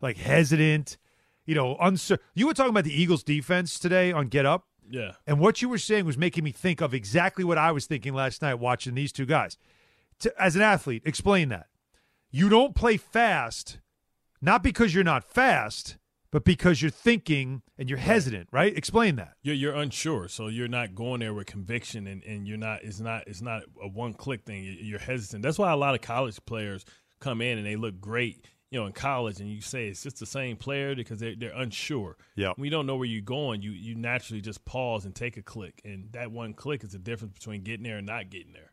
[0.00, 0.96] Like hesitant,
[1.44, 4.66] you know, uncer- You were talking about the Eagles' defense today on Get Up.
[4.90, 7.86] Yeah, And what you were saying was making me think of exactly what I was
[7.86, 9.56] thinking last night watching these two guys.
[10.20, 11.66] To, as an athlete, explain that.
[12.30, 13.78] You don't play fast,
[14.40, 15.96] not because you're not fast,
[16.32, 18.76] but because you're thinking and you're hesitant, right?
[18.76, 19.34] Explain that.
[19.42, 22.82] you're you're unsure, so you're not going there with conviction, and, and you're not.
[22.82, 23.24] It's not.
[23.26, 24.64] It's not a one click thing.
[24.64, 25.42] You- You're hesitant.
[25.42, 26.84] That's why a lot of college players
[27.20, 28.44] come in and they look great.
[28.76, 31.56] You know, in college, and you say it's just the same player because they're they're
[31.56, 32.18] unsure.
[32.34, 32.52] Yeah.
[32.58, 35.80] You don't know where you're going, you you naturally just pause and take a click,
[35.82, 38.72] and that one click is the difference between getting there and not getting there.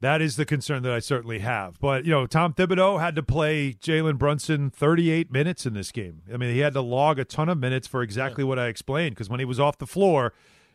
[0.00, 1.78] That is the concern that I certainly have.
[1.80, 6.22] But, you know, Tom Thibodeau had to play Jalen Brunson 38 minutes in this game.
[6.32, 9.14] I mean, he had to log a ton of minutes for exactly what I explained
[9.14, 10.32] because when he was off the floor,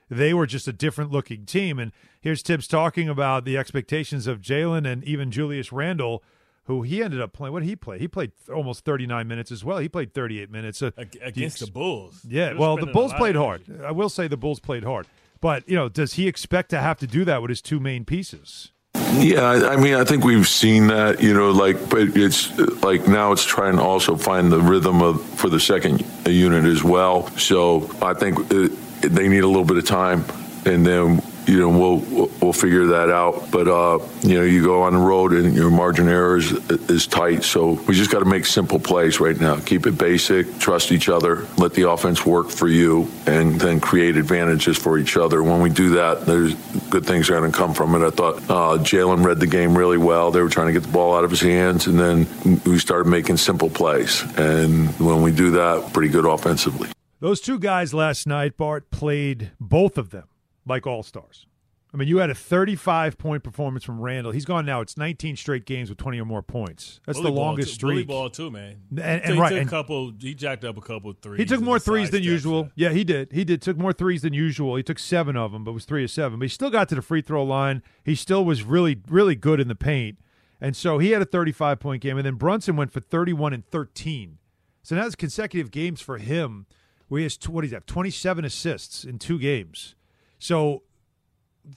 [0.09, 1.79] they were just a different looking team.
[1.79, 6.23] And here's Thibs talking about the expectations of Jalen and even Julius Randle,
[6.69, 7.51] who he ended up playing.
[7.51, 7.99] What did he play?
[7.99, 9.79] He played almost 39 minutes as well.
[9.79, 10.81] He played 38 minutes.
[10.81, 12.21] Uh, Ag- do you Against ex- the Bulls.
[12.27, 13.63] yeah, well, the Bulls played hard.
[13.67, 13.83] energy.
[13.83, 15.07] I will say the Bulls played hard.
[15.41, 18.05] But, you know, does he expect to have to do that with his two main
[18.05, 18.71] pieces?
[19.13, 23.07] Yeah, I I mean, I think we've seen that, you know, like, but it's like
[23.07, 27.27] now it's trying to also find the rhythm of for the second unit as well.
[27.37, 28.67] So I think uh,
[29.01, 30.25] they need a little bit of time,
[30.65, 33.51] and then you know we'll we'll- figure that out.
[33.51, 36.51] But uh, you know, you go on the road and your margin error is,
[36.89, 39.59] is tight, so we just got to make simple plays right now.
[39.59, 44.17] Keep it basic, trust each other, let the offense work for you, and then create
[44.17, 45.41] advantages for each other.
[45.41, 46.53] When we do that, there's
[46.89, 48.05] good things are going to come from it.
[48.05, 50.31] I thought uh, Jalen read the game really well.
[50.31, 52.27] They were trying to get the ball out of his hands, and then
[52.65, 54.23] we started making simple plays.
[54.37, 56.89] And when we do that, pretty good offensively.
[57.21, 60.27] Those two guys last night, Bart, played both of them
[60.69, 61.45] like all stars.
[61.91, 64.31] I mean, you had a 35 point performance from Randle.
[64.31, 64.79] He's gone now.
[64.79, 66.99] It's 19 straight games with 20 or more points.
[67.07, 67.91] That's Bully the longest streak.
[67.93, 68.75] Bully ball too, man.
[69.01, 70.13] And- So he right, took and- a couple.
[70.21, 71.39] He jacked up a couple threes.
[71.39, 72.69] He took more threes than usual.
[72.75, 73.31] Yeah, he did.
[73.31, 73.63] He did.
[73.63, 74.75] Took more threes than usual.
[74.75, 76.37] He took seven of them, but was three of seven.
[76.37, 77.81] But he still got to the free throw line.
[78.03, 80.19] He still was really, really good in the paint.
[80.61, 82.17] And so he had a 35 point game.
[82.17, 84.37] And then Brunson went for 31 and 13.
[84.83, 86.67] So now it's consecutive games for him
[87.07, 89.95] where he has, what does he have, 27 assists in two games.
[90.39, 90.83] So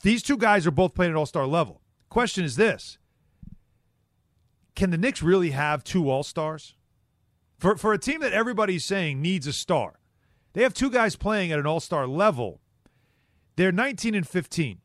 [0.02, 1.82] these two guys are both playing at all star level.
[2.08, 2.98] Question is this
[4.74, 6.74] Can the Knicks really have two all stars?
[7.58, 10.00] For, for a team that everybody's saying needs a star,
[10.52, 12.60] they have two guys playing at an all star level.
[13.56, 14.78] They're 19 and 15.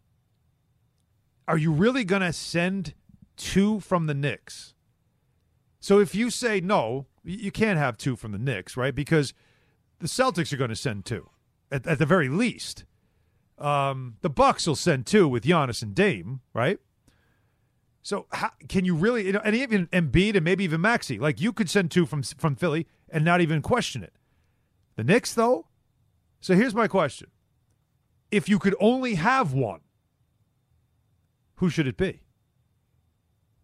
[1.48, 2.94] Are you really going to send
[3.38, 4.74] two from the Knicks?
[5.80, 8.94] So if you say no, you can't have two from the Knicks, right?
[8.94, 9.34] Because
[10.00, 11.30] the Celtics are going to send two
[11.72, 12.84] at, at the very least.
[13.58, 16.80] Um, the Bucks will send two with Giannis and Dame, right?
[18.04, 21.42] So how, can you really, you know, and even Embiid and maybe even Maxey, like
[21.42, 24.14] you could send two from from Philly and not even question it.
[24.96, 25.68] The Knicks, though.
[26.40, 27.30] So here's my question:
[28.32, 29.82] If you could only have one,
[31.56, 32.22] who should it be?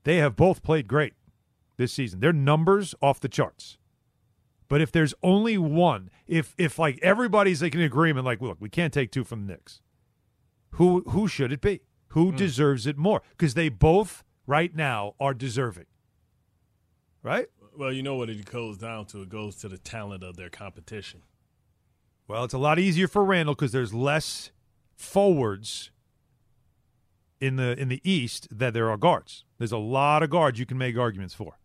[0.04, 1.14] They have both played great
[1.78, 2.20] this season.
[2.20, 3.78] Their numbers off the charts.
[4.68, 8.70] But if there's only one, if if like everybody's like in agreement, like look, we
[8.70, 9.82] can't take two from the Knicks.
[10.72, 11.82] Who who should it be?
[12.10, 12.38] Who hmm.
[12.38, 13.22] deserves it more?
[13.32, 15.86] Because they both right now are deserving.
[17.22, 17.48] Right?
[17.78, 19.22] Well, you know what it goes down to.
[19.22, 21.22] It goes to the talent of their competition.
[22.28, 24.52] Well, it's a lot easier for Randle because there's less
[24.96, 25.92] forwards
[27.42, 29.44] in the in the East that there are guards.
[29.58, 31.58] There's a lot of guards you can make arguments for.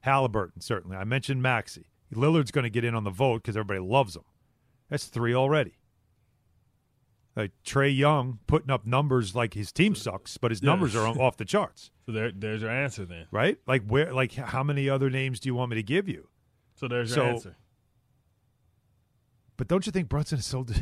[0.00, 0.96] Halliburton certainly.
[0.96, 1.89] I mentioned Maxey.
[2.14, 4.24] Lillard's going to get in on the vote because everybody loves him.
[4.88, 5.74] That's three already.
[7.36, 11.36] Like Trae Young putting up numbers like his team sucks, but his numbers are off
[11.36, 13.26] the charts, So there, there's your answer then.
[13.30, 13.56] right?
[13.66, 16.28] Like where, like how many other names do you want me to give you?
[16.74, 17.56] So there's your So- answer.
[19.56, 20.64] But don't you think Brunson is so?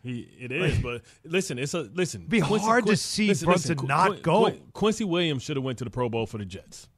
[0.00, 2.24] He, it is, but listen, it's a listen.
[2.26, 4.50] be hard to see Brunson Qu- not Qu- go.
[4.52, 6.88] Qu- Quincy Williams should have went to the Pro Bowl for the Jets.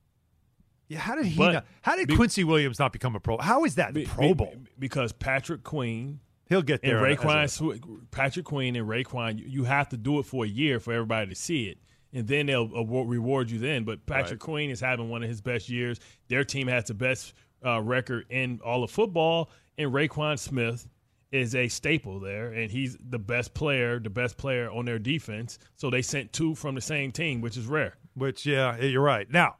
[0.90, 1.38] Yeah, how did he?
[1.38, 3.38] But not, how did be- Quincy Williams not become a pro?
[3.38, 4.54] How is that Be- Pro be- Bowl?
[4.78, 7.06] because Patrick Queen He'll get And there.
[7.06, 7.78] as a-
[8.10, 11.28] Patrick Queen, and Roquan, you, you have to do it for a year for everybody
[11.30, 11.78] to see it,
[12.12, 13.60] and then they'll award, reward you.
[13.60, 16.00] Then, but Patrick Queen is having one of his best years.
[16.26, 19.48] Their team has the best uh, record in all of football,
[19.78, 20.88] and Roquan Smith
[21.30, 25.60] is a staple there, and he's the best player, the best player on their defense.
[25.76, 27.94] So they sent two from the same team, which is rare.
[28.14, 29.30] Which, yeah, you're right.
[29.30, 29.54] Now,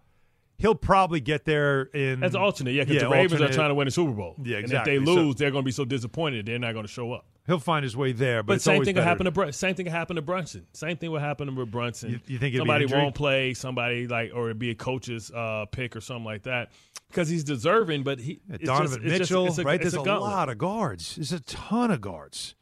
[0.61, 3.51] he'll probably get there in As an alternate, yeah, because Yeah, the Ravens alternate.
[3.51, 4.37] are trying to win the Super Bowl.
[4.43, 4.97] Yeah, exactly.
[4.97, 6.93] And if they So- lose, they're going to be so disappointed they're not going to
[6.93, 7.27] show up.
[7.47, 9.09] He'll find his way there, but, But same thing will better.
[9.09, 10.67] happen to Brun- same thing will happen to Brunson.
[10.73, 12.11] Same thing will happen with Brunson.
[12.11, 13.55] You- you think it'd be somebody won't play?
[13.55, 16.71] Somebody like or it'd be a coach's uh, pick or something like that
[17.09, 18.05] because he's deserving.
[18.05, 19.81] But he Yeah, it's Donovan just, it's just- Mitchell, it's a, right?
[19.81, 20.21] There's a, gauntlet.
[20.31, 21.17] lot of guards.
[21.17, 22.55] There's a ton of guards,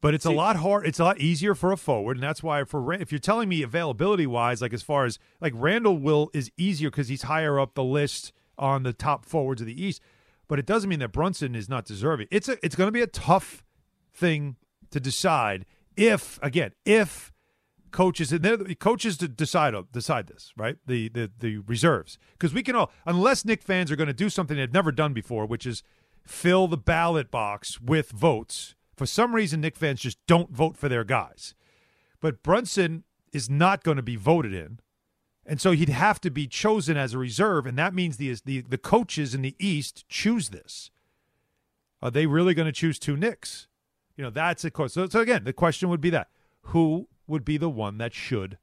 [0.00, 0.86] but it's a lot hard.
[0.86, 3.62] It's a lot easier for a forward, and that's why for if you're telling me
[3.62, 7.74] availability wise, like as far as like Randle will is easier because he's higher up
[7.74, 10.00] the list on the top forwards of the East,
[10.48, 12.28] but it doesn't mean that Brunson is not deserving.
[12.30, 13.62] It's a it's going to be a tough
[14.12, 14.56] thing
[14.90, 17.32] to decide if again if
[17.90, 22.54] coaches and they're the coaches to decide decide this right the the the reserves because
[22.54, 25.46] we can all unless Knick fans are going to do something they've never done before
[25.46, 25.82] which is
[26.24, 30.88] fill the ballot box with votes for some reason Knick fans just don't vote for
[30.88, 31.54] their guys
[32.20, 34.78] but Brunson is not going to be voted in
[35.46, 38.60] and so he'd have to be chosen as a reserve and that means the the,
[38.60, 40.90] the coaches in the East choose this
[42.02, 43.66] are they really going to choose two Knicks
[44.20, 44.92] you know, that's of course.
[44.92, 46.28] So, so again, the question would be that
[46.60, 48.58] who would be the one that should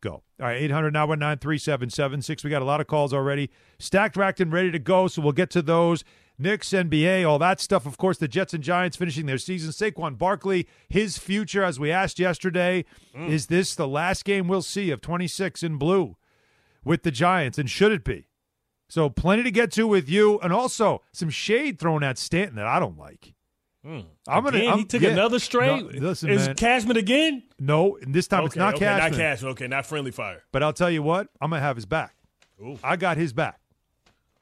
[0.00, 0.22] go?
[0.40, 2.42] All right, 800 919 3776.
[2.42, 3.50] We got a lot of calls already.
[3.78, 5.08] Stacked, racked, and ready to go.
[5.08, 6.02] So we'll get to those.
[6.38, 7.86] Knicks, NBA, all that stuff.
[7.86, 9.70] Of course, the Jets and Giants finishing their season.
[9.70, 13.28] Saquon Barkley, his future, as we asked yesterday, mm.
[13.28, 16.16] is this the last game we'll see of 26 in blue
[16.84, 17.58] with the Giants?
[17.58, 18.26] And should it be?
[18.88, 22.66] So plenty to get to with you, and also some shade thrown at Stanton that
[22.66, 23.32] I don't like.
[23.84, 24.00] Hmm.
[24.28, 24.58] I'm gonna.
[24.58, 25.10] Again, I'm- he took yeah.
[25.10, 25.94] another straight.
[25.94, 26.56] No, listen, is man.
[26.56, 27.42] Cashman again?
[27.58, 29.10] No, and this time it's not okay, Cashman.
[29.12, 29.50] Not Cashman.
[29.52, 30.42] Okay, not friendly fire.
[30.52, 32.14] But I'll tell you what, I'm gonna have his back.
[32.84, 33.61] I got his back.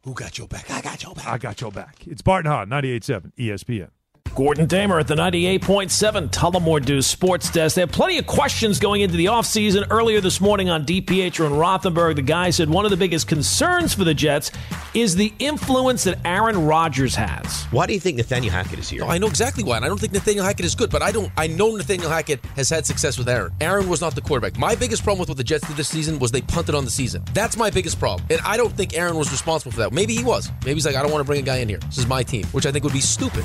[0.05, 0.71] Who got your back?
[0.71, 1.27] I got your back.
[1.27, 2.07] I got your back.
[2.07, 3.91] It's Bart and Hahn, 98.7 ESPN.
[4.35, 7.75] Gordon Damer at the 98.7 Tullamore Dew Sports Desk.
[7.75, 9.87] They have plenty of questions going into the offseason.
[9.91, 13.95] Earlier this morning on DPH and Rothenberg, the guy said one of the biggest concerns
[13.95, 14.51] for the Jets
[14.95, 17.65] is the influence that Aaron Rodgers has.
[17.71, 19.01] Why do you think Nathaniel Hackett is here?
[19.01, 21.13] No, I know exactly why, and I don't think Nathaniel Hackett is good, but I
[21.13, 21.31] don't.
[21.37, 23.53] I know Nathaniel Hackett has had success with Aaron.
[23.61, 24.59] Aaron was not the quarterback.
[24.59, 26.91] My biggest problem with what the Jets did this season was they punted on the
[26.91, 27.25] season.
[27.35, 29.93] That's my biggest problem, and I don't think Aaron was responsible for that.
[29.93, 30.51] Maybe he was.
[30.65, 31.79] Maybe he's like, I don't want to bring a guy in here.
[31.79, 33.45] This is my team, which I think would be stupid.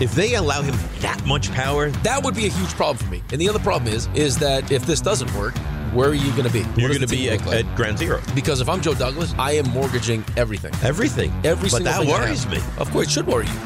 [0.00, 3.22] If they allow him that much power, That would be a huge problem for me.
[3.32, 5.56] And the other problem is, is that if this doesn't work,
[5.92, 6.62] where are you going to be?
[6.62, 7.66] What you're going to be at, look like?
[7.66, 8.20] at ground zero.
[8.34, 10.72] Because if I'm Joe Douglas, I am mortgaging everything.
[10.82, 11.32] Everything.
[11.44, 12.58] Every but single that thing I worries me.
[12.78, 13.60] Of course, it should worry you.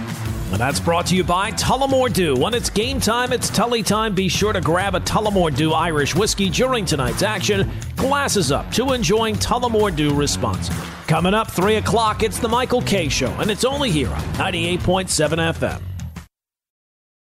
[0.53, 2.37] And that's brought to you by Tullamore Dew.
[2.37, 4.15] When it's game time, it's Tully time.
[4.15, 7.71] Be sure to grab a Tullamore Dew Irish whiskey during tonight's action.
[7.97, 10.87] Glasses up to enjoying Tullamore Dew responsibly.
[11.09, 15.09] Coming up, 3 o'clock, it's the Michael Kay Show, and it's only here on 98.7
[15.55, 15.96] FM.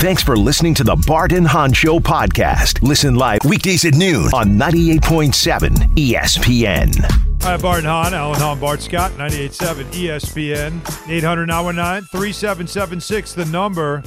[0.00, 2.80] Thanks for listening to the Bart and Hahn Show podcast.
[2.80, 7.42] Listen live weekdays at noon on 98.7 ESPN.
[7.42, 14.02] Hi, Bart and Hahn, Alan Hahn, Bart Scott, 98.7 ESPN, 800 919 3776, the number.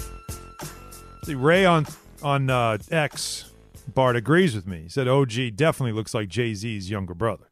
[1.26, 1.86] See, Ray on,
[2.24, 3.52] on uh, X,
[3.88, 4.82] Bart agrees with me.
[4.82, 7.52] He said OG definitely looks like Jay Z's younger brother.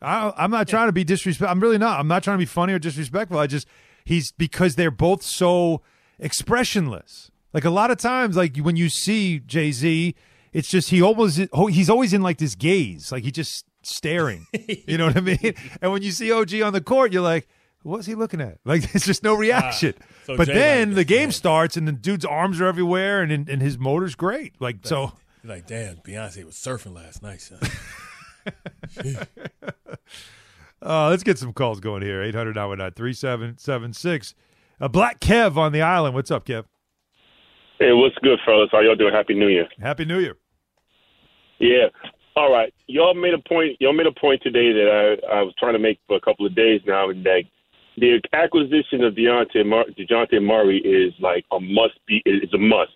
[0.00, 1.50] I, I'm not trying to be disrespectful.
[1.50, 1.98] I'm really not.
[1.98, 3.36] I'm not trying to be funny or disrespectful.
[3.36, 3.66] I just,
[4.04, 5.82] he's because they're both so
[6.20, 7.29] expressionless.
[7.52, 10.14] Like a lot of times, like when you see Jay Z,
[10.52, 14.46] it's just he almost he's always in like this gaze, like he just staring.
[14.86, 15.54] you know what I mean?
[15.80, 17.48] And when you see OG on the court, you're like,
[17.82, 18.58] what's he looking at?
[18.64, 19.94] Like it's just no reaction.
[19.98, 23.48] Uh, so but Jay then the game starts, and the dude's arms are everywhere, and
[23.48, 24.60] and his motor's great.
[24.60, 25.12] Like so,
[25.44, 27.58] like, damn, Beyonce was surfing last night, son.
[30.82, 32.22] uh, let's get some calls going here.
[32.22, 32.54] 800
[32.94, 34.34] 3776
[34.80, 36.14] A Black Kev on the island.
[36.14, 36.64] What's up, Kev?
[37.80, 38.68] Hey, what's good, fellas?
[38.70, 39.14] How y'all doing?
[39.14, 39.66] Happy New Year.
[39.80, 40.36] Happy New Year.
[41.60, 41.86] Yeah.
[42.36, 42.74] All right.
[42.86, 43.78] Y'all made a point.
[43.80, 46.44] Y'all made a point today that I, I was trying to make for a couple
[46.44, 47.44] of days now, and that
[47.96, 52.20] the acquisition of Deontay Mar- Dejounte Murray is like a must be.
[52.26, 52.92] It's a must.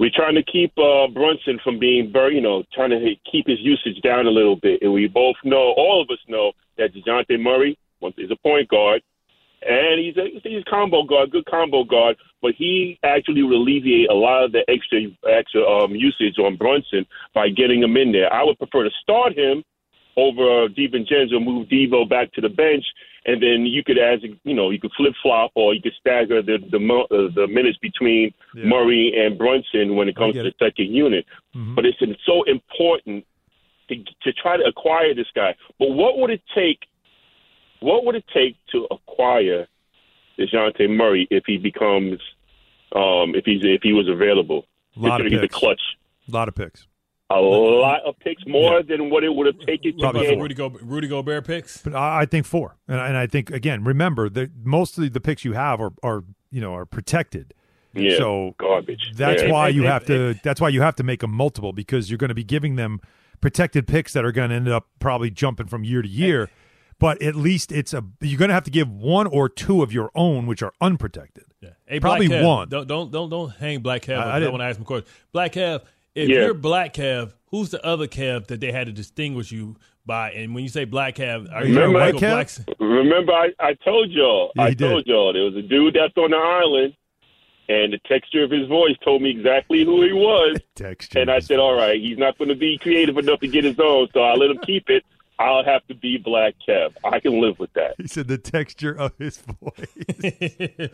[0.00, 3.60] We're trying to keep uh, Brunson from being, bur- you know, trying to keep his
[3.60, 7.38] usage down a little bit, and we both know, all of us know, that Dejounte
[7.38, 7.78] Murray
[8.18, 9.02] is a point guard
[9.62, 12.16] and he's a he's a combo guard, good combo guard.
[12.42, 17.06] But he actually would alleviate a lot of the extra extra um, usage on Brunson
[17.34, 18.32] by getting him in there.
[18.32, 19.62] I would prefer to start him
[20.16, 22.84] over DiVincenzo, move Devo back to the bench,
[23.26, 26.42] and then you could, as you know, you could flip flop or you could stagger
[26.42, 28.64] the the, uh, the minutes between yeah.
[28.64, 31.26] Murray and Brunson when it comes to the second unit.
[31.54, 31.74] Mm-hmm.
[31.74, 33.24] But it's, it's so important
[33.88, 35.54] to, to try to acquire this guy.
[35.78, 36.80] But what would it take
[37.80, 39.66] what would it take to acquire
[40.38, 42.20] Dejounte Murray if he becomes
[42.94, 44.66] um, if he's if he was available?
[44.96, 45.40] A lot of picks.
[45.40, 45.80] The clutch.
[46.28, 46.86] A lot of picks.
[47.32, 48.82] A lot of picks, more yeah.
[48.96, 51.80] than what it would have taken to get Rudy, Go, Rudy Gobert picks.
[51.80, 55.20] But I think four, and I, and I think again, remember that most of the
[55.20, 57.54] picks you have are, are you know are protected.
[57.92, 59.12] Yeah, so garbage.
[59.14, 59.52] That's yeah.
[59.52, 60.34] why you have to.
[60.42, 63.00] That's why you have to make them multiple because you're going to be giving them
[63.40, 66.50] protected picks that are going to end up probably jumping from year to year
[67.00, 69.92] but at least it's a you're going to have to give one or two of
[69.92, 71.44] your own which are unprotected.
[71.60, 72.68] Yeah, hey, probably Black one.
[72.68, 74.18] Don't don't don't don't hang Black Kev.
[74.18, 75.08] I, I, I want to ask him a question.
[75.32, 75.82] Black Kev,
[76.14, 76.36] if yeah.
[76.36, 80.30] you're Black Kev, who's the other Kev that they had to distinguish you by?
[80.32, 82.66] And when you say Black Kev, are you remember, white Kev?
[82.66, 82.78] Black?
[82.78, 84.52] Remember, I, I told y'all.
[84.54, 85.10] Yeah, I told did.
[85.10, 86.94] y'all there was a dude that's on the island.
[87.68, 90.58] And the texture of his voice told me exactly who he was.
[90.74, 93.62] texture and I said, all right, he's not going to be creative enough to get
[93.62, 95.04] his own, so I let him keep it.
[95.40, 96.92] I'll have to be Black Kev.
[97.02, 97.94] I can live with that.
[97.96, 100.90] He said the texture of his voice.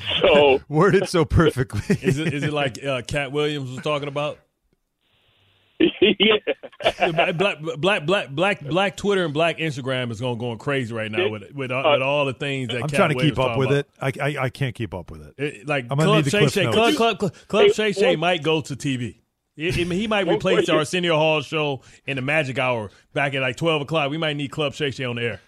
[0.20, 1.96] so worded so perfectly.
[2.02, 4.40] is it is it like uh, Katt Williams was talking about?
[5.78, 6.36] yeah.
[7.12, 7.38] Black,
[7.78, 11.52] black, black, black, black Twitter and black Instagram is going going crazy right now with
[11.52, 13.68] with, all, with all the things that I'm Cat trying to Williams keep up with
[13.68, 14.12] about.
[14.12, 14.20] it.
[14.20, 15.34] I, I I can't keep up with it.
[15.38, 18.42] it like I'm gonna Club Shay Shay, Club, Club, Club, Club Hey, Shay Shay might
[18.42, 19.20] go to TV.
[19.56, 20.74] He- he he might replace question.
[20.76, 24.10] Arsenio Hall show in the Magic Hour back at like twelve o'clock.
[24.10, 25.40] We might need Club Shay Shay on the air.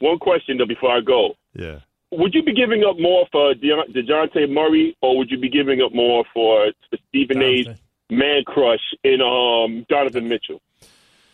[0.00, 1.80] One question though before I go: Yeah.
[2.10, 5.80] Would you be giving up more for De- Dejounte Murray, or would you be giving
[5.80, 6.66] up more for
[7.08, 7.66] Stephen A's
[8.10, 10.60] man crush in um, Donovan Mitchell?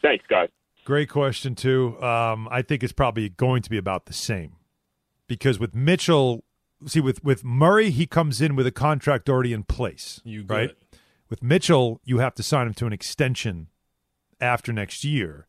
[0.03, 0.51] Thanks, guys.
[0.85, 2.01] Great question too.
[2.01, 4.53] Um, I think it's probably going to be about the same
[5.27, 6.45] because with Mitchell,
[6.87, 10.21] see with with Murray, he comes in with a contract already in place.
[10.25, 10.55] You good.
[10.55, 10.71] right?
[11.31, 13.69] With Mitchell, you have to sign him to an extension
[14.41, 15.47] after next year,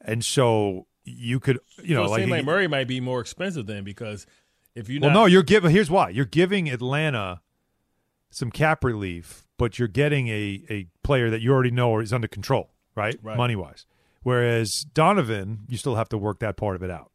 [0.00, 4.26] and so you could, you know, so like, Murray might be more expensive then because
[4.74, 5.70] if you well, no, you're giving.
[5.70, 7.40] Here's why: you're giving Atlanta
[8.30, 12.28] some cap relief, but you're getting a a player that you already know is under
[12.28, 13.18] control, right?
[13.22, 13.36] Right.
[13.36, 13.86] Money wise.
[14.22, 17.10] Whereas Donovan, you still have to work that part of it out.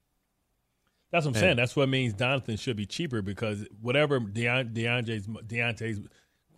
[1.11, 1.55] That's what I'm And- saying.
[1.57, 5.99] That's what means Donovan should be cheaper because whatever Deontay's Deontay's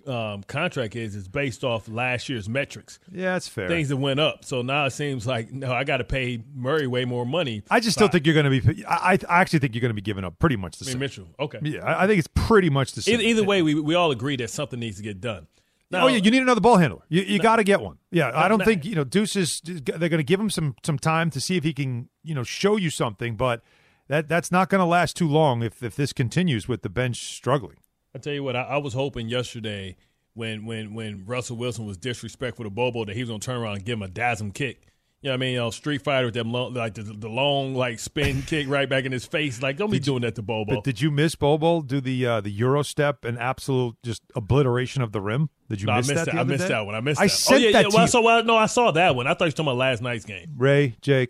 [0.08, 2.99] um, contract is is based off last year's metrics.
[3.12, 3.68] Yeah, that's fair.
[3.68, 6.88] Things that went up, so now it seems like no, I got to pay Murray
[6.88, 7.64] way more money.
[7.70, 8.86] I just still think you're going to be.
[8.86, 10.91] I, I actually think you're going to be giving up pretty much the I mean,
[10.93, 10.99] same.
[10.99, 11.28] Mitchell.
[11.39, 11.60] Okay.
[11.62, 13.16] Yeah, I I think it's pretty much the same.
[13.16, 15.47] Either, either way, we we all agree that something needs to get done.
[15.93, 17.04] Now, oh yeah, you need another ball handler.
[17.08, 17.99] You, you got to get one.
[18.12, 19.62] Yeah, I don't think you know Deuce is.
[19.64, 22.43] They're going to give him some some time to see if he can you know
[22.43, 23.62] show you something, but
[24.08, 27.18] that that's not going to last too long if if this continues with the bench
[27.36, 27.78] struggling.
[28.16, 29.95] I tell you what, I, I was hoping yesterday
[30.34, 33.76] when when when Russell Wilson was disrespectful to Bobo that he was gonna turn around
[33.76, 34.82] and give him a dazzum kick.
[35.22, 35.53] You know what I mean?
[35.53, 38.89] You know, Street Fighter with them long, like the, the long like spin kick right
[38.89, 39.61] back in his face.
[39.61, 40.76] Like, don't be doing that to Bobo.
[40.76, 45.01] But did you miss Bobo do the uh, the Euro step and absolute just obliteration
[45.01, 45.49] of the rim?
[45.70, 46.34] Did you No, I miss missed that?
[46.34, 46.39] that.
[46.41, 46.68] I missed day?
[46.74, 46.95] that one.
[46.95, 47.30] I missed I that.
[47.32, 47.84] sent oh, yeah, that yeah.
[47.84, 48.07] to Well, I you.
[48.09, 49.28] saw, well, no, I saw that one.
[49.28, 50.55] I thought you were talking about last night's game.
[50.57, 51.30] Ray, Jake,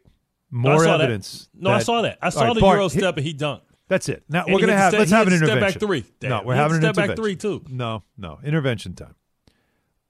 [0.51, 0.99] No, I more that.
[1.01, 1.49] evidence.
[1.53, 2.17] No, I saw that.
[2.19, 3.61] I saw right, the Bart, Euro here- step and he dunked.
[3.93, 4.23] That's it.
[4.27, 6.03] Now And we're gonna have to let's step- have an to step back three.
[6.23, 7.63] No, we're having an step back three, too.
[7.69, 9.13] No, no intervention time.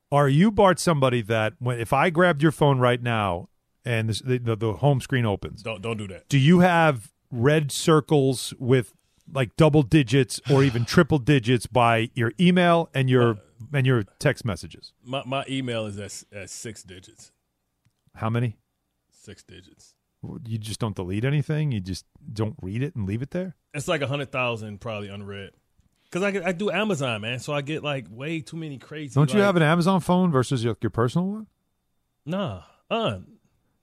[0.10, 3.50] Are you Bart somebody that when if I grabbed your phone right now
[3.84, 6.30] and this, the, the the home screen opens, Don't don't do that.
[6.30, 8.94] do you have red circles with
[9.34, 13.36] like double digits or even triple digits by your email and your uh,
[13.74, 14.94] and your text messages?
[15.04, 17.34] My my email is at, at six digits.
[18.16, 18.56] How many?
[19.12, 19.96] Six digits.
[20.46, 21.72] You just don't delete anything.
[21.72, 23.56] You just don't read it and leave it there.
[23.74, 25.52] It's like a hundred thousand probably unread.
[26.12, 29.16] Cause I, I do Amazon, man, so I get like way too many crazy.
[29.16, 31.48] Don't you like- have an Amazon phone versus your, your personal one?
[32.26, 33.24] Nah, uh, All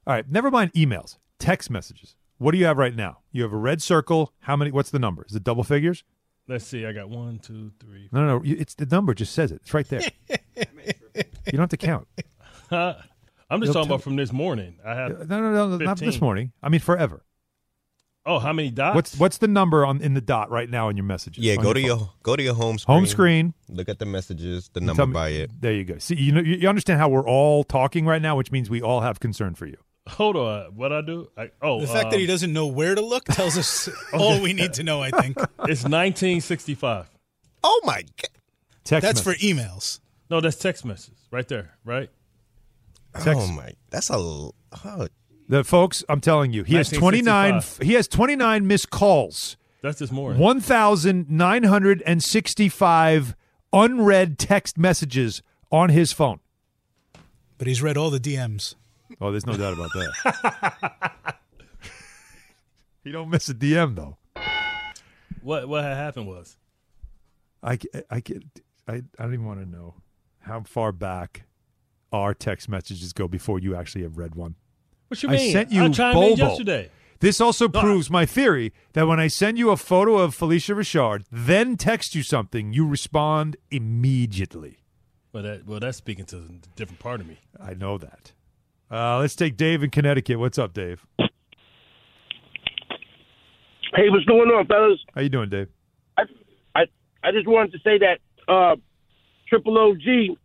[0.06, 2.14] right, never mind emails, text messages.
[2.38, 3.18] What do you have right now?
[3.32, 4.32] You have a red circle.
[4.40, 4.70] How many?
[4.70, 5.26] What's the number?
[5.28, 6.04] Is it double figures?
[6.48, 6.84] let's see.
[6.84, 8.08] I got one, two, three.
[8.12, 8.42] No, no, no.
[8.44, 9.14] It's the number.
[9.14, 9.60] Just says it.
[9.62, 10.00] It's right there.
[10.56, 12.08] you don't have to count.
[13.50, 14.76] I'm just You'll talking tell- about from this morning.
[14.84, 16.52] I have No, no, no, not this morning.
[16.62, 17.24] I mean, forever.
[18.26, 18.94] Oh, how many dots?
[18.94, 21.42] What's what's the number on in the dot right now in your messages?
[21.42, 21.86] Yeah, on go to phone?
[21.86, 22.94] your go to your home screen.
[22.94, 23.54] home screen.
[23.68, 25.50] Look at the messages, the number me- by it.
[25.58, 25.98] There you go.
[25.98, 28.82] See, you know, you you understand how we're all talking right now, which means we
[28.82, 29.78] all have concern for you.
[30.08, 30.76] Hold on.
[30.76, 31.30] What I do?
[31.36, 34.40] I, oh, The fact that he um, doesn't know where to look tells us all
[34.40, 35.36] we need to know, I think.
[35.38, 37.08] It's 1965.
[37.64, 38.30] Oh my god.
[38.84, 40.00] Text That's for emails.
[40.28, 42.10] No, that's text message right there, right?
[43.14, 43.28] Text.
[43.36, 43.72] Oh my.
[43.90, 44.14] That's a.
[44.14, 44.54] Oh,
[45.48, 47.62] The folks, I'm telling you, he has 29.
[47.82, 49.56] He has 29 missed calls.
[49.82, 50.32] That's just more.
[50.34, 53.34] 1,965
[53.72, 55.42] unread text messages
[55.72, 56.40] on his phone.
[57.58, 58.74] But he's read all the DMs.
[59.20, 61.36] Oh, there's no doubt about that.
[63.04, 64.16] he don't miss a DM though.
[65.42, 66.56] What what had happened was
[67.62, 67.78] I,
[68.10, 68.42] I, get-
[68.86, 69.94] I, I don't even want to know
[70.40, 71.42] how far back
[72.12, 74.56] our text messages go before you actually have read one.
[75.08, 75.52] What you I mean?
[75.52, 76.36] sent you I chimed Bobo.
[76.36, 76.90] yesterday.
[77.20, 80.34] This also No, I- proves my theory that when I send you a photo of
[80.34, 84.78] Felicia Richard, then text you something, you respond immediately.
[85.32, 87.38] Well, that well that's speaking to a different part of me.
[87.60, 88.32] I know that.
[88.90, 90.38] Uh, let's take Dave in Connecticut.
[90.40, 91.06] What's up, Dave?
[93.94, 94.98] Hey, what's going on, fellas?
[95.14, 95.68] How you doing, Dave?
[96.16, 96.22] I
[96.74, 96.82] I,
[97.22, 98.18] I just wanted to say that
[98.52, 98.76] uh,
[99.48, 100.36] Triple OG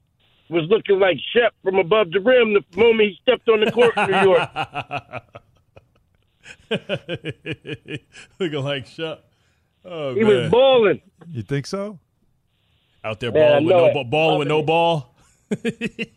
[0.49, 3.95] was looking like Shep from above the rim the moment he stepped on the court
[3.97, 4.49] in New York.
[8.39, 9.23] Looking like Shep.
[9.83, 10.29] Oh He man.
[10.43, 11.01] was balling.
[11.31, 11.99] You think so?
[13.03, 14.09] Out there Man, I balling with no it.
[14.09, 15.15] balling with no ball.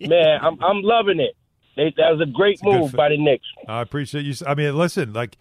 [0.01, 1.37] Man, I'm I'm loving it.
[1.77, 2.97] They, that was a great a move fit.
[2.97, 3.45] by the Knicks.
[3.69, 4.35] I appreciate you.
[4.47, 5.37] I mean, listen, like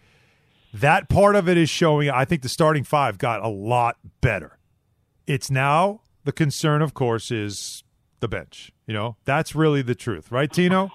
[0.74, 2.10] that part of it is showing.
[2.10, 4.58] I think the starting five got a lot better.
[5.26, 7.82] It's now the concern, of course, is
[8.20, 8.72] the bench.
[8.86, 10.90] You know, that's really the truth, right, Tino?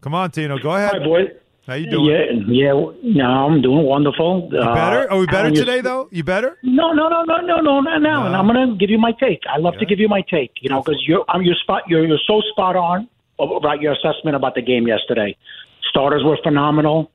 [0.00, 0.92] Come on, Tino, go ahead.
[0.92, 1.22] Hi, boy.
[1.66, 2.44] How you doing?
[2.48, 3.12] Yeah, yeah.
[3.14, 4.50] No, I'm doing wonderful.
[4.52, 5.10] You better?
[5.10, 6.08] Are we better today, though?
[6.12, 6.58] You better?
[6.62, 8.26] No, no, no, no, no, no, no, no.
[8.26, 9.40] And I'm going to give you my take.
[9.50, 10.52] I love to give you my take.
[10.60, 11.84] You know, because you're, I'm your spot.
[11.88, 13.08] You're, you're so spot on
[13.38, 15.34] about your assessment about the game yesterday.
[15.88, 17.10] Starters were phenomenal.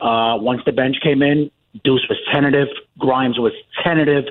[0.00, 1.50] Uh, once the bench came in,
[1.84, 2.68] Deuce was tentative.
[2.98, 3.52] Grimes was
[3.84, 4.24] tentative.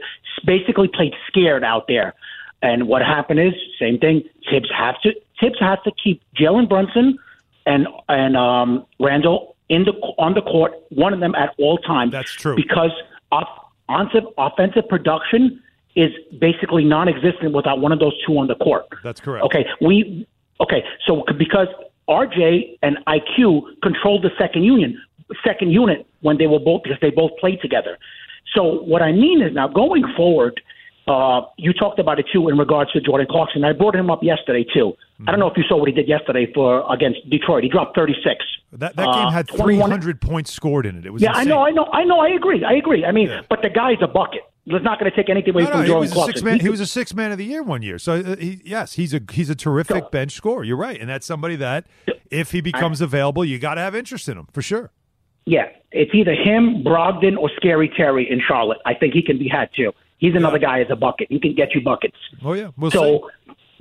[0.47, 2.15] Basically played scared out there.
[2.61, 4.23] And what happened is same thing.
[4.49, 7.17] Thibs has to Thibs has to keep Jalen Brunson
[7.65, 12.11] and and um, Randle in the on the court, one of them at all times.
[12.11, 12.91] That's true because
[13.31, 13.47] off,
[13.87, 15.61] offensive offensive production
[15.95, 18.85] is basically non-existent without one of those two on the court.
[19.03, 19.45] That's correct.
[19.45, 20.27] Okay, we
[20.59, 20.83] okay.
[21.05, 21.67] So because
[22.09, 24.99] RJ and IQ controlled the second union,
[25.45, 27.97] second unit when they were both because they both played together.
[28.55, 30.59] So what I mean is now going forward,
[31.09, 33.63] uh, you talked about it too in regards to Jordan Clarkson.
[33.63, 34.93] I brought him up yesterday too.
[35.27, 37.63] I don't know if you saw what he did yesterday for against Detroit.
[37.63, 38.45] He dropped 36.
[38.73, 41.05] That that Uh, game had 21 300 points scored in it.
[41.05, 42.19] It was yeah, I know, I know, I know.
[42.19, 42.63] I agree.
[42.63, 43.03] I agree.
[43.03, 44.41] I mean, but the guy's a bucket.
[44.67, 46.45] let's not going to take anything away No, from no, Jordan Clarkson.
[46.45, 46.59] man.
[46.59, 47.97] He was a six man of the year one year.
[47.97, 50.63] So uh, he, yes, he's a he's a terrific bench scorer.
[50.63, 51.85] You're right, and that's somebody that
[52.29, 54.91] if he becomes available, you got to have interest in him for sure.
[55.45, 58.77] Yeah, it's either him, Brogdon, or Scary Terry in Charlotte.
[58.85, 59.91] I think he can be had too.
[60.19, 61.27] He's another guy as a bucket.
[61.29, 62.15] He can get you buckets.
[62.43, 63.29] Oh yeah, we'll so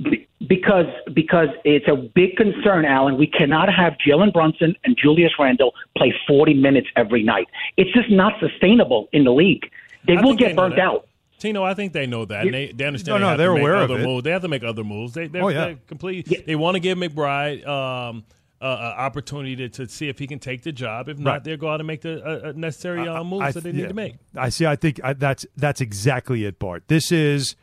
[0.03, 3.19] be- because because it's a big concern, Alan.
[3.19, 7.47] We cannot have Jalen Brunson and Julius Randle play 40 minutes every night.
[7.77, 9.71] It's just not sustainable in the league.
[10.07, 11.07] They I will think they get burnt out.
[11.39, 12.47] Tino, I think they know that.
[12.47, 13.15] And they, they understand.
[13.15, 14.05] No, they no, have they're to make aware of other it.
[14.07, 14.25] Moves.
[14.25, 15.13] They have to make other moves.
[15.15, 15.65] They, they're, Oh, yeah.
[15.67, 16.47] they're complete.
[16.47, 18.25] They want to give McBride um,
[18.61, 21.09] uh, uh, opportunity to, to see if he can take the job.
[21.09, 21.45] If not, Right.
[21.45, 23.83] they'll go out and make the uh, necessary uh, moves I- that they yeah.
[23.83, 24.17] need to make.
[24.37, 24.67] I see.
[24.67, 26.85] I think I, that's that's exactly it, Bart.
[26.89, 27.55] This is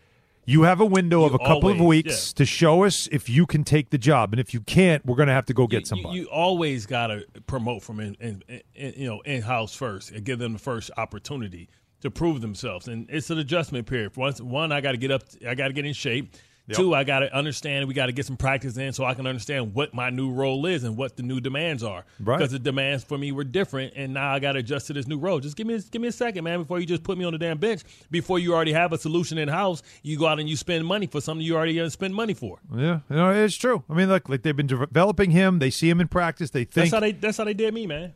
[0.47, 3.45] you have a window of a couple of always- weeks to show us if you
[3.45, 5.85] can take the job, and if you can't, we're going to have to go get
[5.87, 6.19] somebody.
[6.19, 8.43] You always got to promote from in, in,
[8.75, 11.67] in, you know in house first and give them the first opportunity
[12.01, 12.87] to prove themselves.
[12.87, 14.15] And it's an adjustment period.
[14.15, 15.23] Once one, I got to get up.
[15.47, 16.35] I got to get in shape.
[16.68, 16.78] Yep.
[16.78, 17.88] Two, I got to understand.
[17.88, 20.66] We got to get some practice in so I can understand what my new role
[20.66, 22.05] is and what the new demands are.
[22.20, 22.38] Right.
[22.39, 25.05] Because the demands for me were different, and now I got to adjust to this
[25.05, 25.39] new role.
[25.39, 27.38] Just give me give me a second, man, before you just put me on the
[27.38, 27.84] damn bench.
[28.09, 31.05] Before you already have a solution in house, you go out and you spend money
[31.05, 32.57] for something you already spend money for.
[32.76, 33.84] yeah, you know, it's true.
[33.88, 35.59] I mean, look, like they've been developing him.
[35.59, 36.49] They see him in practice.
[36.49, 36.93] They That's think.
[36.93, 37.11] how they.
[37.11, 38.13] That's how they did me, man.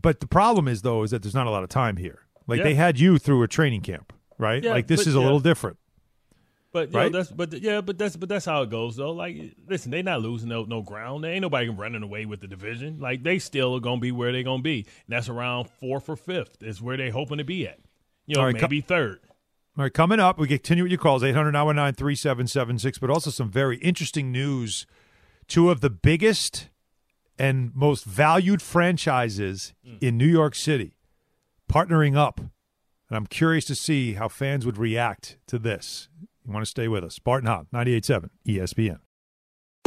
[0.00, 2.20] but the problem is though is that there's not a lot of time here.
[2.46, 2.64] Like Yeah.
[2.64, 4.62] they had you through a training camp, right?
[4.62, 5.24] Yeah, like this but- is a yeah.
[5.24, 5.76] little different.
[6.76, 7.10] But you Right?
[7.10, 9.12] know, that's but yeah, but that's but that's how it goes though.
[9.12, 9.34] Like,
[9.66, 11.24] listen, they're not losing no no ground.
[11.24, 12.98] There ain't nobody running away with the division.
[13.00, 14.80] Like they still are gonna be where they're gonna be.
[14.80, 17.78] And that's around fourth or fifth is where they hoping to be at.
[18.26, 19.20] You know, right, maybe third.
[19.78, 23.50] All right, coming up, we continue with your calls 800 919 3776, but also some
[23.50, 24.86] very interesting news.
[25.48, 26.68] Two of the biggest
[27.38, 29.96] and most valued franchises mm.
[30.02, 30.98] in New York City
[31.72, 32.38] partnering up.
[32.38, 36.08] And I'm curious to see how fans would react to this.
[36.46, 37.18] You want to stay with us.
[37.18, 38.98] Bart and Hahn, 98.7 ESPN.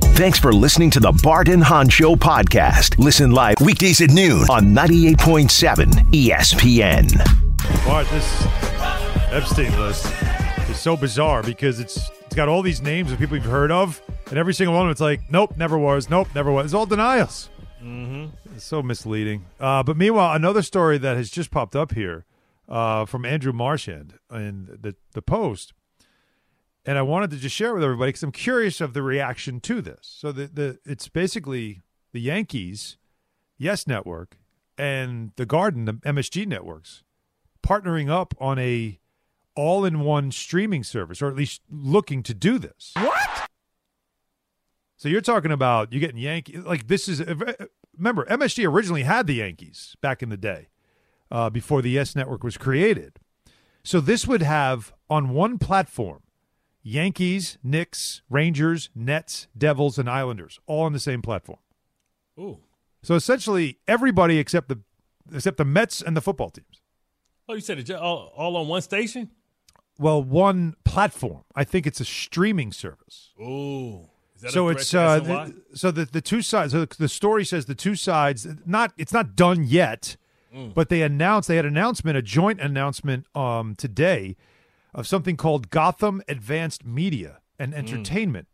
[0.00, 2.98] Thanks for listening to the Bart and Hahn Show podcast.
[2.98, 7.84] Listen live weekdays at noon on 98.7 ESPN.
[7.84, 8.46] Bart, this
[9.32, 10.06] Epstein list
[10.68, 14.02] is so bizarre because it's it's got all these names of people you've heard of,
[14.28, 16.66] and every single one of them, it's like, nope, never was, nope, never was.
[16.66, 17.48] It's all denials.
[17.82, 18.26] Mm-hmm.
[18.54, 19.46] It's so misleading.
[19.58, 22.26] Uh, but meanwhile, another story that has just popped up here
[22.68, 25.72] uh, from Andrew Marchand in the the Post,
[26.88, 29.82] and I wanted to just share with everybody because I'm curious of the reaction to
[29.82, 29.98] this.
[30.00, 31.82] So the the it's basically
[32.12, 32.96] the Yankees,
[33.58, 34.38] Yes Network,
[34.78, 37.02] and the Garden, the MSG networks,
[37.62, 38.98] partnering up on a
[39.54, 42.92] all-in-one streaming service, or at least looking to do this.
[42.94, 43.50] What?
[44.96, 47.20] So you're talking about you getting Yankee like this is
[47.98, 50.68] remember MSG originally had the Yankees back in the day
[51.30, 53.18] uh, before the Yes Network was created.
[53.84, 56.22] So this would have on one platform
[56.88, 61.58] Yankees, Knicks, Rangers, Nets, Devils, and Islanders all on the same platform.
[62.38, 62.58] Ooh.
[63.02, 64.80] So essentially everybody except the
[65.32, 66.80] except the Mets and the football teams.
[67.48, 69.30] Oh, you said it all, all on one station?
[69.98, 71.44] Well, one platform.
[71.54, 73.30] I think it's a streaming service.
[73.40, 74.08] Ooh.
[74.36, 76.72] Is that a so it's uh, the, so the the two sides.
[76.72, 78.46] So the story says the two sides.
[78.64, 80.16] Not it's not done yet,
[80.54, 80.72] Mm.
[80.72, 84.34] but they announced they had announcement, a joint announcement um today
[84.98, 87.76] of something called Gotham Advanced Media and Mm.
[87.78, 88.48] Entertainment.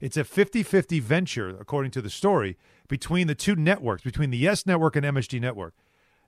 [0.00, 4.66] It's a 50-50 venture, according to the story, between the two networks, between the Yes
[4.66, 5.72] Network and MSG Network.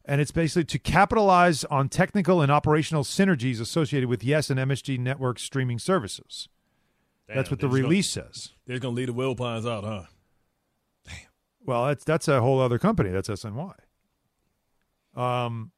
[0.04, 4.98] And it's basically to capitalize on technical and operational synergies associated with Yes and MSG
[4.98, 6.48] Network streaming services.
[7.26, 8.52] That's what the release gonna- says.
[8.66, 10.04] They're going to leave the Wilpons out, huh?
[11.06, 11.16] Damn.
[11.64, 13.10] Well, that's that's a whole other company.
[13.10, 13.74] That's SNY.
[15.16, 15.72] Um,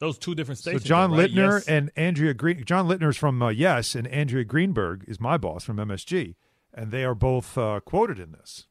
[0.00, 0.82] Those two different stations.
[0.82, 0.88] So.
[0.88, 1.30] John right?
[1.30, 1.68] Litner Yes.
[1.68, 2.64] and Andrea Green.
[2.64, 6.34] Jon Litner is from uh, Yes, and Andrea Greenberg is my boss from MSG,
[6.72, 8.66] and they are both uh, quoted in this.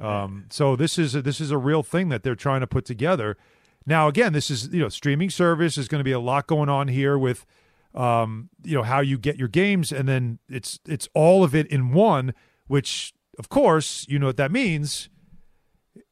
[0.00, 2.84] Um, so this is a, this is a real thing that they're trying to put
[2.84, 3.36] together.
[3.84, 6.68] Now, again, this is you know streaming service is going to be a lot going
[6.68, 7.44] on here with
[7.94, 11.66] um, you know how you get your games, and then it's it's all of it
[11.66, 12.32] in one.
[12.68, 15.08] Which, of course, you know what that means.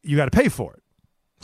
[0.02, 0.82] You got to pay for it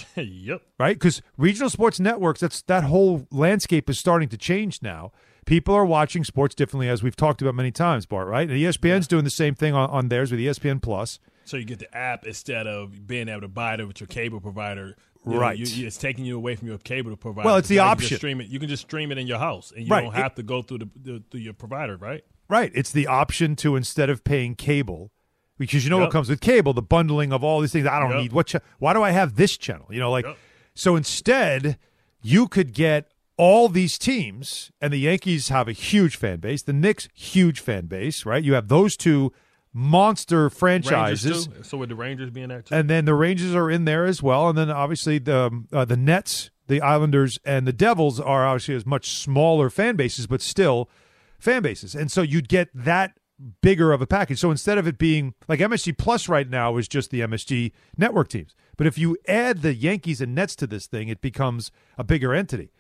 [0.17, 0.63] yep.
[0.79, 0.97] right?
[0.99, 5.13] Because regional sports networks, that's that whole landscape is starting to change now.
[5.45, 8.29] People are watching sports differently, as we've talked about many times, Bart.
[8.29, 8.49] Right?
[8.49, 11.19] And ESPN's doing the same thing on, on theirs with ESPN Plus.
[11.45, 14.41] So you get the app instead of being able to buy it with your cable
[14.41, 14.97] provider.
[15.27, 15.57] You Right.
[15.59, 17.47] you- you- it's taking you away from your cable provider.
[17.47, 18.17] Well, it's the Now you can just option.
[18.19, 18.49] stream it.
[18.49, 20.03] You can just stream it in your house, and you Right.
[20.03, 22.25] don't have to go through the, the through your provider, right?
[22.49, 22.71] Right.
[22.75, 25.11] It's the option to instead of paying cable,
[25.59, 27.87] because you know what comes with cable, the bundling of all these things.
[27.87, 28.21] I don't Yep.
[28.21, 28.47] need what.
[28.49, 29.87] Cha- why do I have this channel?
[29.91, 30.37] You know, like Yep.
[30.75, 30.97] so.
[30.97, 31.79] Instead,
[32.23, 36.63] you could get all these teams, and the Yankees have a huge fan base.
[36.63, 38.25] The Knicks, huge fan base.
[38.27, 38.43] Right.
[38.45, 39.33] You have those two
[39.73, 41.49] monster franchises.
[41.63, 42.75] So with the Rangers being there too.
[42.75, 45.97] and then the Rangers are in there as well, and then obviously the uh, the
[45.97, 50.91] Nets, the Islanders, and the Devils are obviously as much smaller fan bases, but still
[51.39, 53.19] fan bases, and so you'd get that
[53.61, 54.39] bigger of a package.
[54.39, 58.29] So instead of it being like MSG Plus right now is just the MSG network
[58.29, 62.05] teams, but if you add the Yankees and Nets to this thing, it becomes a
[62.05, 62.73] bigger entity.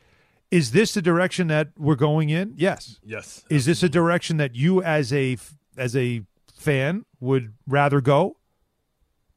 [0.50, 2.52] Is this the direction that we're going in?
[2.56, 3.00] Yes.
[3.02, 3.44] Yes.
[3.48, 5.38] Is this a direction that you as a
[5.76, 6.22] as a
[6.54, 8.36] fan would rather go?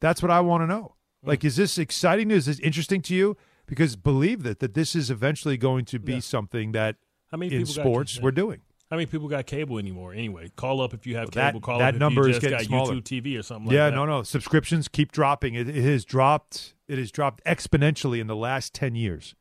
[0.00, 0.94] That's what I want to know.
[1.22, 2.30] Like, is this exciting?
[2.30, 3.36] Is this interesting to you?
[3.66, 6.96] Because believe that that this is eventually going to be something that
[7.32, 8.60] in sports we're doing.
[8.90, 10.12] How many people got cable anymore?
[10.12, 11.60] Anyway, call up if you have That- cable.
[11.60, 12.94] Call that up if number you is just getting got smaller.
[12.94, 13.72] YouTube TV or something.
[13.72, 13.98] yeah, like that.
[14.00, 14.22] Yeah, no, no.
[14.22, 15.54] Subscriptions keep dropping.
[15.54, 16.74] It, it has dropped.
[16.86, 19.34] It has dropped exponentially in the last ten years.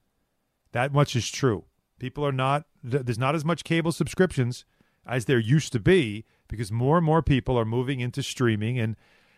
[0.71, 1.65] That much is true.
[1.99, 2.65] People are not.
[2.83, 4.65] There's not as much cable subscriptions
[5.05, 8.95] as there used to be because more and more people are moving into streaming and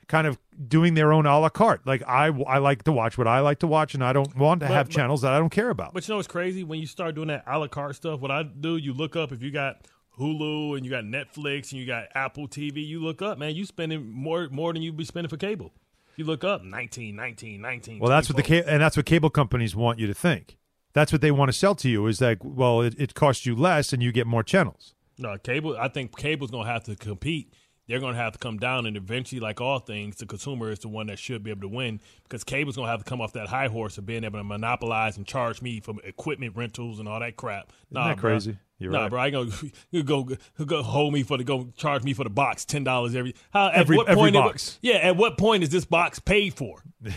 [0.07, 0.39] kind of
[0.69, 1.85] doing their own a la carte.
[1.85, 4.61] Like I, I like to watch what I like to watch, and I don't want
[4.61, 5.93] to But- have but- channels that I don't care about.
[5.93, 6.63] But you know what's crazy?
[6.63, 9.33] When you start doing that a la carte stuff, what I do, you look up
[9.33, 9.85] if you got
[10.19, 13.65] Hulu and you got Netflix and you got Apple TV, you look up, man, you
[13.65, 15.73] spending more more than you'd be spending for cable.
[16.15, 17.99] You look up 19, 19, 19.
[17.99, 20.57] Well, that's what the ca- and that's what cable companies want you to think.
[20.93, 23.55] That's what they want to sell to you is that well, it, it costs you
[23.55, 24.95] less and you get more channels.
[25.19, 25.77] No, cable.
[25.77, 27.53] I think cable's gonna have to compete.
[27.87, 30.89] They're gonna have to come down, and eventually, like all things, the consumer is the
[30.89, 33.47] one that should be able to win because cable's gonna have to come off that
[33.47, 37.19] high horse of being able to monopolize and charge me for equipment rentals and all
[37.19, 37.71] that crap.
[37.91, 38.31] Nah, that bro.
[38.31, 38.57] crazy?
[38.79, 39.09] You're nah, right.
[39.09, 39.19] bro.
[39.21, 39.49] I go,
[39.91, 40.29] you go,
[40.65, 43.35] go hold me for the go charge me for the box ten dollars every.
[43.51, 44.35] How, at Every- what every point?
[44.35, 44.79] it- box.
[44.81, 46.83] yeah, at what point is this box paid for?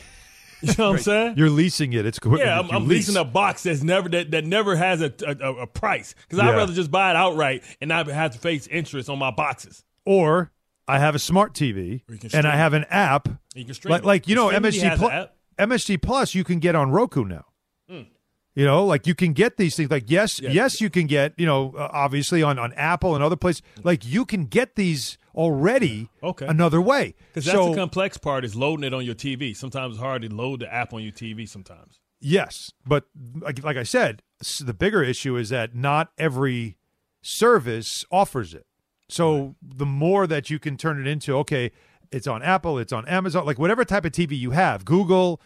[0.62, 1.34] You know what I'm saying?
[1.38, 2.04] You're leasing it.
[2.04, 5.12] It's equipment Yeah, I'm, I'm leasing a box that's never that, that never has a
[5.26, 8.66] a, a price because I'd rather just buy it outright and not have to face
[8.66, 9.84] interest on my boxes.
[10.04, 10.52] Or
[10.86, 13.28] I have a smart TV Or you can and I have an app.
[13.54, 15.28] You can stream like, like you know MSG Plus.
[15.58, 17.46] MSG Plus you can get on Roku now.
[18.54, 19.90] You know, like you can get these things.
[19.90, 21.34] Like yes, yes, you can get.
[21.36, 23.62] You know, uh, obviously on on Apple and other places.
[23.82, 26.08] Like you can get these already.
[26.22, 26.46] Okay.
[26.46, 27.14] Another way.
[27.28, 29.56] Because that's so the complex part is loading it on your TV.
[29.56, 31.48] Sometimes it's hard to load the app on your TV.
[31.48, 32.00] Sometimes.
[32.20, 33.04] Yes, but
[33.40, 34.22] like, like I said,
[34.60, 36.76] the bigger issue is that not every
[37.22, 38.66] service offers it.
[39.08, 41.72] So the more that you can turn it into, okay,
[42.12, 45.40] it's on Apple, it's on Amazon, like whatever type of TV you have, Google,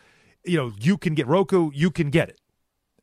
[0.44, 2.40] you know, you can get Roku, you can get it.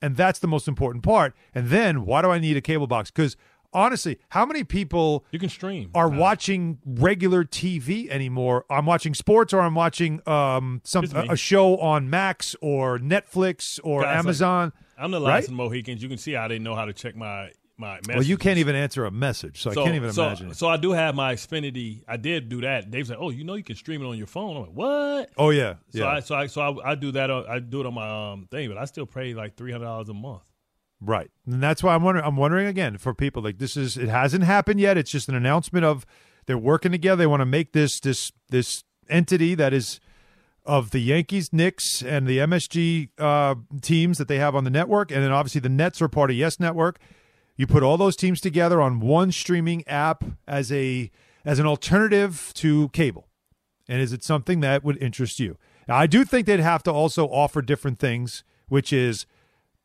[0.01, 1.35] And that's the most important part.
[1.53, 3.11] And then why do I need a cable box?
[3.11, 3.37] Because
[3.73, 8.65] honestly, how many people you can stream are watching regular TV anymore?
[8.69, 13.79] I'm watching sports or I'm watching um some a, a show on Max or Netflix
[13.83, 14.73] or Guys, like, Amazon.
[14.97, 15.35] I'm the right?
[15.35, 16.03] last of Mohicans.
[16.03, 18.15] You can see how they know how to check my my messages.
[18.15, 20.53] Well, you can't even answer a message, so, I can't even so, imagine.
[20.53, 22.03] So I do have my Xfinity.
[22.07, 22.89] I did do that.
[22.89, 25.29] Dave said, "Oh, you know, you can stream it on your phone." I'm like, "What?"
[25.37, 27.29] Oh yeah, So yeah, I so I so I, I do that.
[27.29, 29.85] On, I do it on my um thing, but I still pay like three hundred
[29.85, 30.43] dollars a month.
[31.01, 31.29] right.
[31.45, 32.25] And that's why I'm wondering.
[32.25, 34.97] I'm wondering again for people like this is it hasn't happened yet.
[34.97, 36.05] It's just an announcement of
[36.45, 37.17] they're working together.
[37.17, 39.99] They want to make this this this entity that is
[40.63, 45.09] of the Yankees, Knicks, and the MSG uh, teams that they have on the network,
[45.11, 46.99] and then obviously the Nets are part of Yes Network.
[47.61, 51.11] You put all those teams together on one streaming app as a
[51.45, 53.27] as an alternative to cable.
[53.87, 55.59] And is it something that would interest you?
[55.87, 59.27] Now, I do think they'd have to also offer different things, which is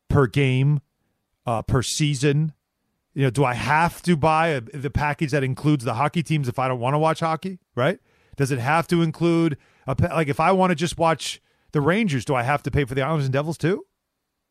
[0.08, 0.80] per game,
[1.44, 2.54] uh, per season.
[3.12, 6.48] You know, do I have to buy a, the package that includes the hockey teams
[6.48, 7.58] if I don't want to watch hockey?
[7.74, 7.98] Right?
[8.38, 12.24] Does it have to include a like if I want to just watch the Rangers?
[12.24, 13.84] Do I have to pay for the Islanders and Devils too?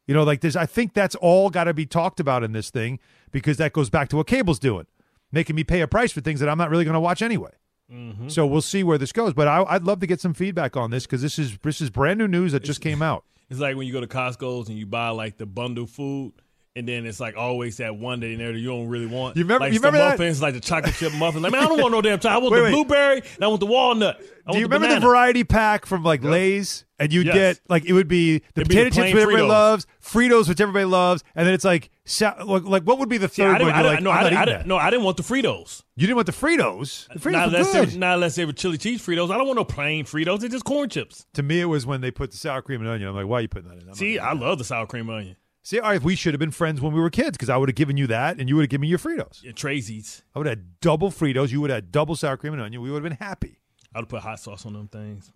[0.07, 0.55] You know, like this.
[0.55, 2.99] I think that's all got to be talked about in this thing
[3.31, 4.85] because that goes back to what cable's doing,
[5.31, 7.51] making me pay a price for things that I'm not really going to watch anyway.
[7.91, 8.29] Mm-hmm.
[8.29, 9.33] So we'll see where this goes.
[9.33, 11.89] But I, I'd love to get some feedback on this because this is this is
[11.89, 13.25] brand new news that just came out.
[13.49, 16.33] It's like when you go to Costco's and you buy like the bundle food,
[16.75, 19.37] and then it's like always that one day in there that you don't really want.
[19.37, 20.19] You remember- Like you remember that?
[20.19, 21.43] muffins, like the chocolate chip muffins.
[21.43, 22.33] Like man, I don't want no damn chocolate.
[22.33, 22.71] I want Wait, the wait.
[22.71, 23.21] blueberry.
[23.35, 24.17] And I want the walnut.
[24.47, 24.99] I Do you the remember banana.
[25.01, 27.35] the variety pack from like Lay's, and you'd Yes.
[27.35, 29.47] get like it would be the It'd be potato the chips which everybody Fritos.
[29.49, 33.17] loves, Fritos which everybody loves, and then it's like sa- like, like what would be
[33.17, 33.71] the third one?
[33.71, 35.81] I like, no, I, didn't, I didn't, no, I didn't want the Fritos.
[35.95, 37.07] You didn't want the Fritos.
[37.13, 37.89] The Fritos Not unless, good.
[37.89, 39.31] they, not unless they were chili cheese Fritos.
[39.31, 40.41] I don't want no plain Fritos.
[40.41, 41.25] They're just corn chips.
[41.33, 43.09] To me, it was when they put the sour cream and onion.
[43.09, 43.87] I'm like, why are you putting that in?
[43.89, 45.37] I'm See, I love the sour cream onion.
[45.65, 47.69] See, all right, we should have been friends when we were kids because I would
[47.69, 49.41] have given you that, and you would have given me your Fritos.
[49.41, 50.21] Yeah, Tracy's.
[50.35, 51.49] I would have had double Fritos.
[51.49, 52.83] You would have had double sour cream and onion.
[52.83, 53.61] We would have been happy.
[53.91, 55.31] I would put hot sauce on them things.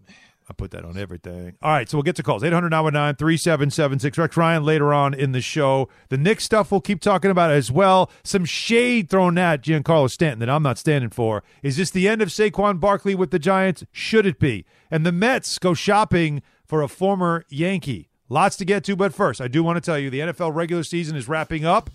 [0.48, 1.58] I put that on everything.
[1.64, 2.44] All right, so we'll get to calls.
[2.44, 4.20] 800 919 3776.
[4.20, 5.90] Rex Ryan later on in the show.
[6.10, 8.12] The Knicks stuff we'll keep talking about as well.
[8.24, 11.44] Some shade thrown at Giancarlo Stanton that I'm not standing for.
[11.64, 13.84] Is this the end of Saquon Barkley with the Giants?
[13.92, 14.68] Should it be?
[14.92, 18.09] And the Mets go shopping for a former Yankee.
[18.30, 20.84] Lots to get to, but first, I do want to tell you the NFL regular
[20.84, 21.90] season is wrapping up.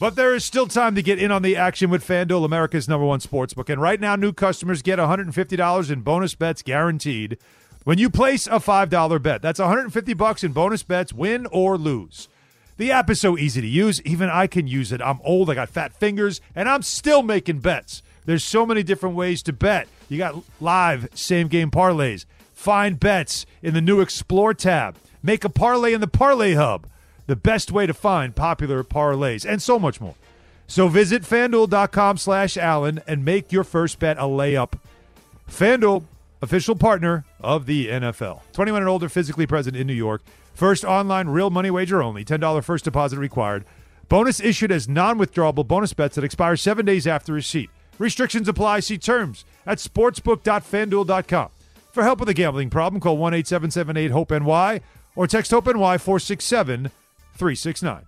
[0.00, 3.04] But there is still time to get in on the action with FanDuel, America's number
[3.04, 3.68] one sportsbook.
[3.68, 7.36] And right now, new customers get $150 in bonus bets guaranteed
[7.84, 9.42] when you place a $5 bet.
[9.42, 12.28] That's 150 bucks in bonus bets, win or lose.
[12.78, 15.02] The app is so easy to use, even I can use it.
[15.02, 18.02] I'm old, I got fat fingers, and I'm still making bets.
[18.24, 19.86] There's so many different ways to bet.
[20.08, 25.48] You got live same game parlays, find bets in the new Explore tab, make a
[25.48, 26.86] parlay in the Parlay Hub
[27.30, 30.16] the best way to find popular parlays, and so much more.
[30.66, 34.72] So visit fanduel.com slash Allen and make your first bet a layup.
[35.48, 36.02] FanDuel,
[36.42, 38.40] official partner of the NFL.
[38.52, 40.22] 21 and older, physically present in New York.
[40.54, 42.24] First online real money wager only.
[42.24, 43.64] $10 first deposit required.
[44.08, 47.70] Bonus issued as non withdrawable bonus bets that expire seven days after receipt.
[47.98, 48.80] Restrictions apply.
[48.80, 51.50] See terms at sportsbook.fanduel.com.
[51.92, 54.80] For help with a gambling problem, call 1 877 HOPE NY
[55.16, 56.90] or text HOPE NY 467
[57.34, 58.06] 369.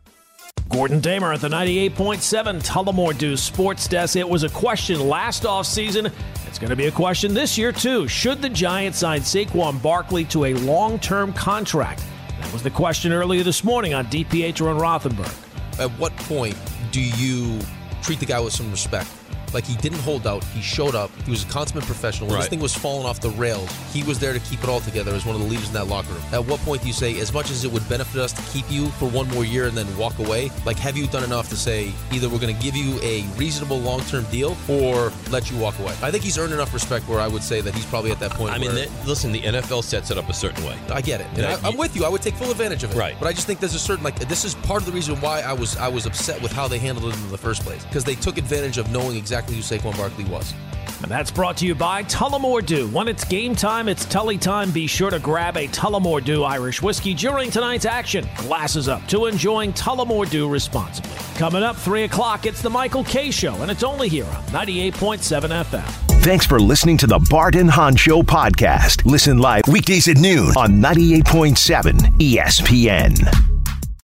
[0.69, 4.17] Gordon Damer at the 98.7 Tullamore Dew Sports Desk.
[4.17, 6.11] It was a question last offseason.
[6.47, 8.09] It's going to be a question this year, too.
[8.09, 12.03] Should the Giants sign Saquon Barkley to a long term contract?
[12.41, 15.81] That was the question earlier this morning on DPH and Rothenberg.
[15.81, 16.57] At what point
[16.91, 17.59] do you
[18.03, 19.09] treat the guy with some respect?
[19.55, 20.45] Like he didn't hold out.
[20.45, 21.11] He showed up.
[21.25, 22.31] He was a consummate professional.
[22.31, 24.81] When this thing was falling off the rails, he was there to keep it all
[24.81, 26.23] together as one of the leaders in that locker room.
[26.33, 28.71] At what point do you say, as much as it would benefit us to keep
[28.71, 31.57] you for one more year and then walk away, like have you done enough to
[31.57, 35.79] say either we're going to give you a reasonable long-term deal or let you walk
[35.79, 35.93] away?
[36.03, 38.33] I think he's earned enough respect where I would say that he's probably at that
[38.33, 38.53] point.
[38.55, 38.75] I mean,
[39.07, 40.79] listen, the NFL sets it up a certain way.
[40.91, 41.27] I get it.
[41.35, 42.05] And I, I'm with you.
[42.05, 42.97] I would take full advantage of it.
[42.97, 43.17] Right.
[43.19, 45.41] But I just think there's a certain like this is part of the reason why
[45.41, 48.05] I was I was upset with how they handled it in the first place because
[48.05, 50.55] they took advantage of knowing exactly who Saquon Barkley was.
[51.03, 52.87] And that's brought to you by Tullamore Dew.
[52.89, 54.71] When it's game time, it's Tully time.
[54.71, 58.29] Be sure to grab a Tullamore Dew Irish whiskey during tonight's action.
[58.37, 61.11] Glasses up to enjoying Tullamore Dew responsibly.
[61.37, 65.65] Coming up, 3 o'clock, it's the Michael Kay Show, and it's only here on 98.7
[65.65, 66.23] FM.
[66.23, 69.05] Thanks for listening to the Bart and Hahn Show podcast.
[69.05, 73.52] Listen live weekdays at noon on 98.7 ESPN.